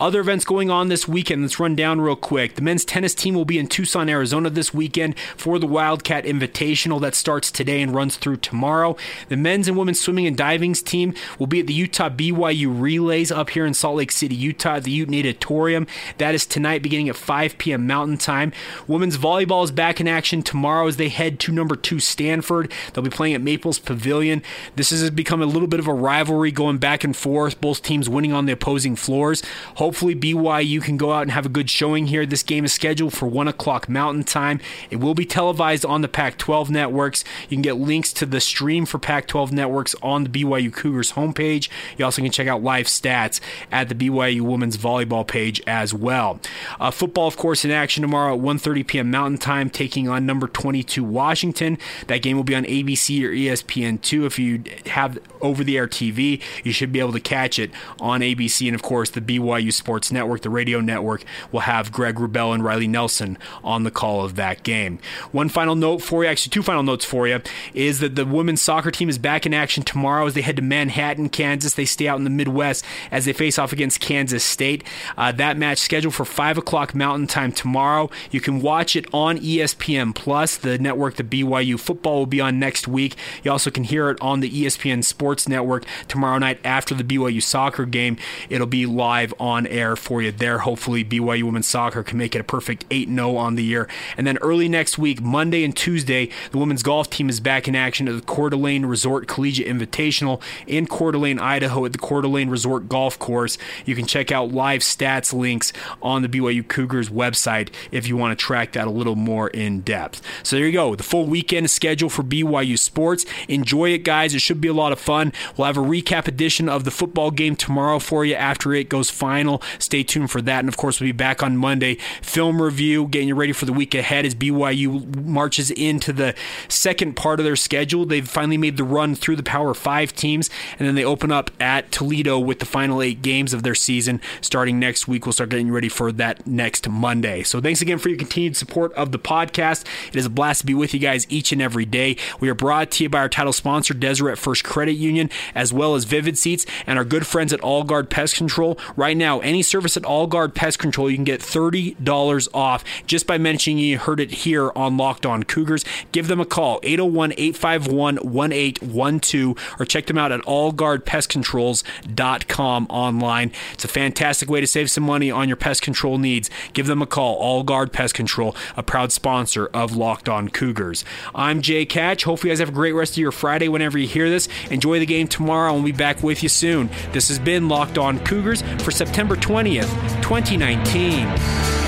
Other 0.00 0.20
events 0.20 0.44
going 0.44 0.70
on 0.70 0.88
this 0.88 1.08
weekend, 1.08 1.42
let's 1.42 1.60
run 1.60 1.74
down 1.74 2.00
real 2.00 2.16
quick. 2.16 2.54
The 2.54 2.62
men's 2.62 2.84
tennis 2.84 3.14
team 3.14 3.34
will 3.34 3.44
be 3.44 3.58
in 3.58 3.66
Tucson, 3.66 4.08
Arizona 4.08 4.50
this 4.50 4.72
weekend 4.72 5.18
for 5.36 5.58
the 5.58 5.66
Wildcat 5.66 6.24
Invitational 6.24 7.00
that 7.00 7.14
starts 7.14 7.50
today 7.50 7.82
and 7.82 7.94
runs 7.94 8.16
through 8.16 8.36
tomorrow. 8.36 8.96
The 9.28 9.36
men's 9.36 9.68
and 9.68 9.76
women's 9.76 10.00
swimming 10.00 10.26
and 10.26 10.36
divings 10.36 10.82
team 10.82 11.14
will 11.38 11.46
be 11.46 11.60
at 11.60 11.66
the 11.66 11.74
Utah 11.74 12.10
BYU 12.10 12.80
Relays 12.80 13.30
up 13.30 13.50
here 13.50 13.66
in 13.66 13.74
Salt 13.74 13.96
Lake 13.96 14.12
City, 14.12 14.34
Utah, 14.34 14.76
at 14.76 14.84
the 14.84 14.90
Ute 14.90 15.08
Natatorium. 15.08 15.86
That 16.18 16.34
is 16.34 16.46
tonight 16.46 16.82
beginning 16.82 17.08
at 17.08 17.16
5 17.16 17.58
p.m. 17.58 17.86
Mountain 17.86 18.18
Time. 18.18 18.52
Women's 18.86 19.18
volleyball 19.18 19.64
is 19.64 19.70
back 19.70 20.00
in 20.00 20.08
action 20.08 20.42
tomorrow 20.42 20.86
as 20.86 20.96
they 20.96 21.08
head 21.08 21.40
to 21.40 21.52
number 21.52 21.76
two 21.76 22.00
Stanford. 22.00 22.72
They'll 22.92 23.04
be 23.04 23.10
playing 23.10 23.34
at 23.34 23.40
Maples 23.40 23.78
Pavilion. 23.78 24.42
This 24.76 24.90
has 24.90 25.10
become 25.10 25.37
a 25.40 25.46
little 25.46 25.68
bit 25.68 25.80
of 25.80 25.86
a 25.86 25.94
rivalry 25.94 26.50
going 26.50 26.78
back 26.78 27.04
and 27.04 27.16
forth, 27.16 27.60
both 27.60 27.82
teams 27.82 28.08
winning 28.08 28.32
on 28.32 28.46
the 28.46 28.52
opposing 28.52 28.96
floors. 28.96 29.42
Hopefully, 29.76 30.14
BYU 30.14 30.82
can 30.82 30.96
go 30.96 31.12
out 31.12 31.22
and 31.22 31.30
have 31.30 31.46
a 31.46 31.50
good 31.50 31.70
showing 31.70 32.08
here. 32.08 32.26
This 32.26 32.42
game 32.42 32.64
is 32.64 32.72
scheduled 32.72 33.12
for 33.12 33.26
1 33.26 33.48
o'clock 33.48 33.88
Mountain 33.88 34.24
Time. 34.24 34.60
It 34.90 34.96
will 34.96 35.14
be 35.14 35.24
televised 35.24 35.84
on 35.84 36.02
the 36.02 36.08
Pac 36.08 36.38
12 36.38 36.70
networks. 36.70 37.24
You 37.48 37.56
can 37.56 37.62
get 37.62 37.76
links 37.76 38.12
to 38.14 38.26
the 38.26 38.40
stream 38.40 38.86
for 38.86 38.98
Pac 38.98 39.26
12 39.26 39.52
networks 39.52 39.94
on 40.02 40.24
the 40.24 40.30
BYU 40.30 40.72
Cougars 40.72 41.12
homepage. 41.12 41.68
You 41.96 42.04
also 42.04 42.22
can 42.22 42.30
check 42.30 42.46
out 42.46 42.62
live 42.62 42.86
stats 42.86 43.40
at 43.70 43.88
the 43.88 43.94
BYU 43.94 44.42
women's 44.42 44.76
volleyball 44.76 45.26
page 45.26 45.62
as 45.66 45.92
well. 45.94 46.40
Uh, 46.80 46.90
football, 46.90 47.26
of 47.26 47.36
course, 47.36 47.64
in 47.64 47.70
action 47.70 48.02
tomorrow 48.02 48.34
at 48.34 48.40
1.30 48.40 48.86
p.m. 48.86 49.10
Mountain 49.10 49.38
Time, 49.38 49.70
taking 49.70 50.08
on 50.08 50.26
number 50.26 50.46
22 50.46 51.02
Washington. 51.04 51.78
That 52.06 52.22
game 52.22 52.36
will 52.36 52.44
be 52.44 52.54
on 52.54 52.64
ABC 52.64 53.22
or 53.22 53.30
ESPN2 53.30 54.26
if 54.26 54.38
you 54.38 54.62
have 54.86 55.18
over 55.40 55.64
the 55.64 55.76
air 55.76 55.86
TV. 55.86 56.40
You 56.64 56.72
should 56.72 56.92
be 56.92 57.00
able 57.00 57.12
to 57.12 57.20
catch 57.20 57.58
it 57.58 57.70
on 58.00 58.20
ABC. 58.20 58.66
And 58.66 58.74
of 58.74 58.82
course, 58.82 59.10
the 59.10 59.20
BYU 59.20 59.72
Sports 59.72 60.10
Network, 60.10 60.42
the 60.42 60.50
radio 60.50 60.80
network, 60.80 61.24
will 61.52 61.60
have 61.60 61.92
Greg 61.92 62.16
Wrubell 62.16 62.54
and 62.54 62.64
Riley 62.64 62.88
Nelson 62.88 63.38
on 63.62 63.84
the 63.84 63.90
call 63.90 64.24
of 64.24 64.36
that 64.36 64.62
game. 64.62 64.98
One 65.32 65.48
final 65.48 65.74
note 65.74 66.02
for 66.02 66.24
you, 66.24 66.30
actually, 66.30 66.50
two 66.50 66.62
final 66.62 66.82
notes 66.82 67.04
for 67.04 67.26
you, 67.28 67.40
is 67.74 68.00
that 68.00 68.16
the 68.16 68.24
women's 68.24 68.62
soccer 68.62 68.90
team 68.90 69.08
is 69.08 69.18
back 69.18 69.46
in 69.46 69.54
action 69.54 69.82
tomorrow 69.82 70.26
as 70.26 70.34
they 70.34 70.42
head 70.42 70.56
to 70.56 70.62
Manhattan, 70.62 71.28
Kansas. 71.28 71.74
They 71.74 71.84
stay 71.84 72.08
out 72.08 72.18
in 72.18 72.24
the 72.24 72.30
Midwest 72.30 72.84
as 73.10 73.24
they 73.24 73.32
face 73.32 73.58
off 73.58 73.72
against 73.72 74.00
Kansas 74.00 74.44
State. 74.44 74.84
Uh, 75.16 75.32
that 75.32 75.56
match 75.56 75.78
scheduled 75.78 76.14
for 76.14 76.24
5 76.24 76.58
o'clock 76.58 76.94
Mountain 76.94 77.26
Time 77.26 77.52
tomorrow. 77.52 78.10
You 78.30 78.40
can 78.40 78.60
watch 78.60 78.96
it 78.96 79.06
on 79.12 79.38
ESPN 79.38 80.14
Plus, 80.14 80.56
the 80.56 80.78
network 80.78 81.16
the 81.16 81.24
BYU 81.24 81.78
football 81.78 82.20
will 82.20 82.26
be 82.26 82.40
on 82.40 82.58
next 82.58 82.88
week. 82.88 83.16
You 83.42 83.50
also 83.52 83.70
can 83.70 83.84
hear 83.84 84.10
it 84.10 84.18
on 84.20 84.40
the 84.40 84.50
ESPN 84.50 85.04
Sports 85.04 85.17
Sports 85.18 85.48
Network 85.48 85.84
tomorrow 86.06 86.38
night 86.38 86.60
after 86.62 86.94
the 86.94 87.02
BYU 87.02 87.42
soccer 87.42 87.84
game. 87.84 88.16
It'll 88.48 88.68
be 88.68 88.86
live 88.86 89.34
on 89.40 89.66
air 89.66 89.96
for 89.96 90.22
you 90.22 90.30
there. 90.30 90.58
Hopefully, 90.58 91.04
BYU 91.04 91.42
women's 91.42 91.66
soccer 91.66 92.04
can 92.04 92.18
make 92.18 92.36
it 92.36 92.38
a 92.38 92.44
perfect 92.44 92.84
8 92.88 93.08
0 93.08 93.34
on 93.34 93.56
the 93.56 93.64
year. 93.64 93.88
And 94.16 94.28
then 94.28 94.38
early 94.38 94.68
next 94.68 94.96
week, 94.96 95.20
Monday 95.20 95.64
and 95.64 95.76
Tuesday, 95.76 96.30
the 96.52 96.58
women's 96.58 96.84
golf 96.84 97.10
team 97.10 97.28
is 97.28 97.40
back 97.40 97.66
in 97.66 97.74
action 97.74 98.06
at 98.06 98.14
the 98.14 98.20
Coeur 98.20 98.50
d'Alene 98.50 98.86
Resort 98.86 99.26
Collegiate 99.26 99.66
Invitational 99.66 100.40
in 100.68 100.86
Coeur 100.86 101.10
d'Alene, 101.10 101.40
Idaho, 101.40 101.84
at 101.84 101.92
the 101.92 101.98
Coeur 101.98 102.22
d'Alene 102.22 102.48
Resort 102.48 102.88
Golf 102.88 103.18
Course. 103.18 103.58
You 103.84 103.96
can 103.96 104.06
check 104.06 104.30
out 104.30 104.52
live 104.52 104.82
stats 104.82 105.32
links 105.32 105.72
on 106.00 106.22
the 106.22 106.28
BYU 106.28 106.68
Cougars 106.68 107.08
website 107.08 107.70
if 107.90 108.06
you 108.06 108.16
want 108.16 108.38
to 108.38 108.40
track 108.40 108.70
that 108.74 108.86
a 108.86 108.90
little 108.90 109.16
more 109.16 109.48
in 109.48 109.80
depth. 109.80 110.22
So 110.44 110.54
there 110.54 110.66
you 110.66 110.72
go. 110.72 110.94
The 110.94 111.02
full 111.02 111.26
weekend 111.26 111.72
schedule 111.72 112.08
for 112.08 112.22
BYU 112.22 112.78
Sports. 112.78 113.26
Enjoy 113.48 113.90
it, 113.90 114.04
guys. 114.04 114.32
It 114.32 114.42
should 114.42 114.60
be 114.60 114.68
a 114.68 114.72
lot 114.72 114.92
of 114.92 115.00
fun 115.00 115.07
fun. 115.08 115.32
We'll 115.56 115.64
have 115.64 115.78
a 115.78 115.80
recap 115.80 116.28
edition 116.28 116.68
of 116.68 116.84
the 116.84 116.90
football 116.90 117.30
game 117.30 117.56
tomorrow 117.56 117.98
for 117.98 118.26
you 118.26 118.34
after 118.34 118.74
it 118.74 118.90
goes 118.90 119.08
final. 119.08 119.62
Stay 119.78 120.02
tuned 120.02 120.30
for 120.30 120.42
that. 120.42 120.58
And 120.58 120.68
of 120.68 120.76
course, 120.76 121.00
we'll 121.00 121.08
be 121.08 121.12
back 121.12 121.42
on 121.42 121.56
Monday. 121.56 121.94
Film 122.20 122.60
review, 122.60 123.06
getting 123.06 123.28
you 123.28 123.34
ready 123.34 123.54
for 123.54 123.64
the 123.64 123.72
week 123.72 123.94
ahead 123.94 124.26
as 124.26 124.34
BYU 124.34 125.24
marches 125.24 125.70
into 125.70 126.12
the 126.12 126.34
second 126.68 127.16
part 127.16 127.40
of 127.40 127.44
their 127.44 127.56
schedule. 127.56 128.04
They've 128.04 128.28
finally 128.28 128.58
made 128.58 128.76
the 128.76 128.84
run 128.84 129.14
through 129.14 129.36
the 129.36 129.42
Power 129.42 129.72
Five 129.72 130.14
teams, 130.14 130.50
and 130.78 130.86
then 130.86 130.94
they 130.94 131.06
open 131.06 131.32
up 131.32 131.50
at 131.58 131.90
Toledo 131.90 132.38
with 132.38 132.58
the 132.58 132.66
final 132.66 133.00
eight 133.00 133.22
games 133.22 133.54
of 133.54 133.62
their 133.62 133.74
season 133.74 134.20
starting 134.42 134.78
next 134.78 135.08
week. 135.08 135.24
We'll 135.24 135.32
start 135.32 135.48
getting 135.48 135.70
ready 135.70 135.88
for 135.88 136.12
that 136.12 136.46
next 136.46 136.86
Monday. 136.86 137.44
So 137.44 137.62
thanks 137.62 137.80
again 137.80 137.96
for 137.96 138.10
your 138.10 138.18
continued 138.18 138.58
support 138.58 138.92
of 138.92 139.12
the 139.12 139.18
podcast. 139.18 139.86
It 140.08 140.16
is 140.16 140.26
a 140.26 140.30
blast 140.30 140.60
to 140.60 140.66
be 140.66 140.74
with 140.74 140.92
you 140.92 141.00
guys 141.00 141.26
each 141.30 141.50
and 141.50 141.62
every 141.62 141.86
day. 141.86 142.18
We 142.40 142.50
are 142.50 142.54
brought 142.54 142.90
to 142.90 143.04
you 143.04 143.08
by 143.08 143.20
our 143.20 143.30
title 143.30 143.54
sponsor, 143.54 143.94
Deseret 143.94 144.36
First 144.36 144.64
Credit 144.64 144.97
Union, 144.98 145.30
as 145.54 145.72
well 145.72 145.94
as 145.94 146.04
Vivid 146.04 146.36
Seats, 146.36 146.66
and 146.86 146.98
our 146.98 147.04
good 147.04 147.26
friends 147.26 147.52
at 147.52 147.60
All 147.60 147.84
Guard 147.84 148.10
Pest 148.10 148.36
Control. 148.36 148.78
Right 148.96 149.16
now, 149.16 149.38
any 149.40 149.62
service 149.62 149.96
at 149.96 150.04
All 150.04 150.26
Guard 150.26 150.54
Pest 150.54 150.78
Control, 150.78 151.10
you 151.10 151.16
can 151.16 151.24
get 151.24 151.40
$30 151.40 152.48
off 152.52 152.84
just 153.06 153.26
by 153.26 153.38
mentioning 153.38 153.78
you 153.78 153.98
heard 153.98 154.20
it 154.20 154.30
here 154.30 154.70
on 154.74 154.96
Locked 154.96 155.26
On 155.26 155.42
Cougars. 155.42 155.84
Give 156.12 156.28
them 156.28 156.40
a 156.40 156.46
call, 156.46 156.80
801 156.82 157.32
851 157.36 158.16
1812, 158.16 159.76
or 159.78 159.84
check 159.84 160.06
them 160.06 160.18
out 160.18 160.32
at 160.32 160.40
allguardpestcontrols.com 160.42 162.86
online. 162.90 163.52
It's 163.74 163.84
a 163.84 163.88
fantastic 163.88 164.50
way 164.50 164.60
to 164.60 164.66
save 164.66 164.90
some 164.90 165.04
money 165.04 165.30
on 165.30 165.46
your 165.48 165.56
pest 165.56 165.82
control 165.82 166.18
needs. 166.18 166.50
Give 166.72 166.86
them 166.86 167.02
a 167.02 167.06
call, 167.06 167.36
All 167.36 167.62
Guard 167.62 167.92
Pest 167.92 168.14
Control, 168.14 168.56
a 168.76 168.82
proud 168.82 169.12
sponsor 169.12 169.66
of 169.68 169.94
Locked 169.96 170.28
On 170.28 170.48
Cougars. 170.48 171.04
I'm 171.34 171.62
Jake 171.62 171.92
Hatch. 171.92 172.24
Hopefully, 172.24 172.50
you 172.50 172.52
guys 172.52 172.60
have 172.60 172.70
a 172.70 172.72
great 172.72 172.92
rest 172.92 173.12
of 173.12 173.18
your 173.18 173.32
Friday 173.32 173.68
whenever 173.68 173.98
you 173.98 174.08
hear 174.08 174.30
this. 174.30 174.48
Enjoy 174.70 174.87
the 174.96 175.06
game 175.06 175.28
tomorrow, 175.28 175.74
and 175.74 175.82
we'll 175.82 175.92
be 175.92 175.96
back 175.96 176.22
with 176.22 176.42
you 176.42 176.48
soon. 176.48 176.88
This 177.12 177.28
has 177.28 177.38
been 177.38 177.68
Locked 177.68 177.98
On 177.98 178.18
Cougars 178.20 178.62
for 178.82 178.90
September 178.90 179.36
20th, 179.36 179.90
2019. 180.22 181.87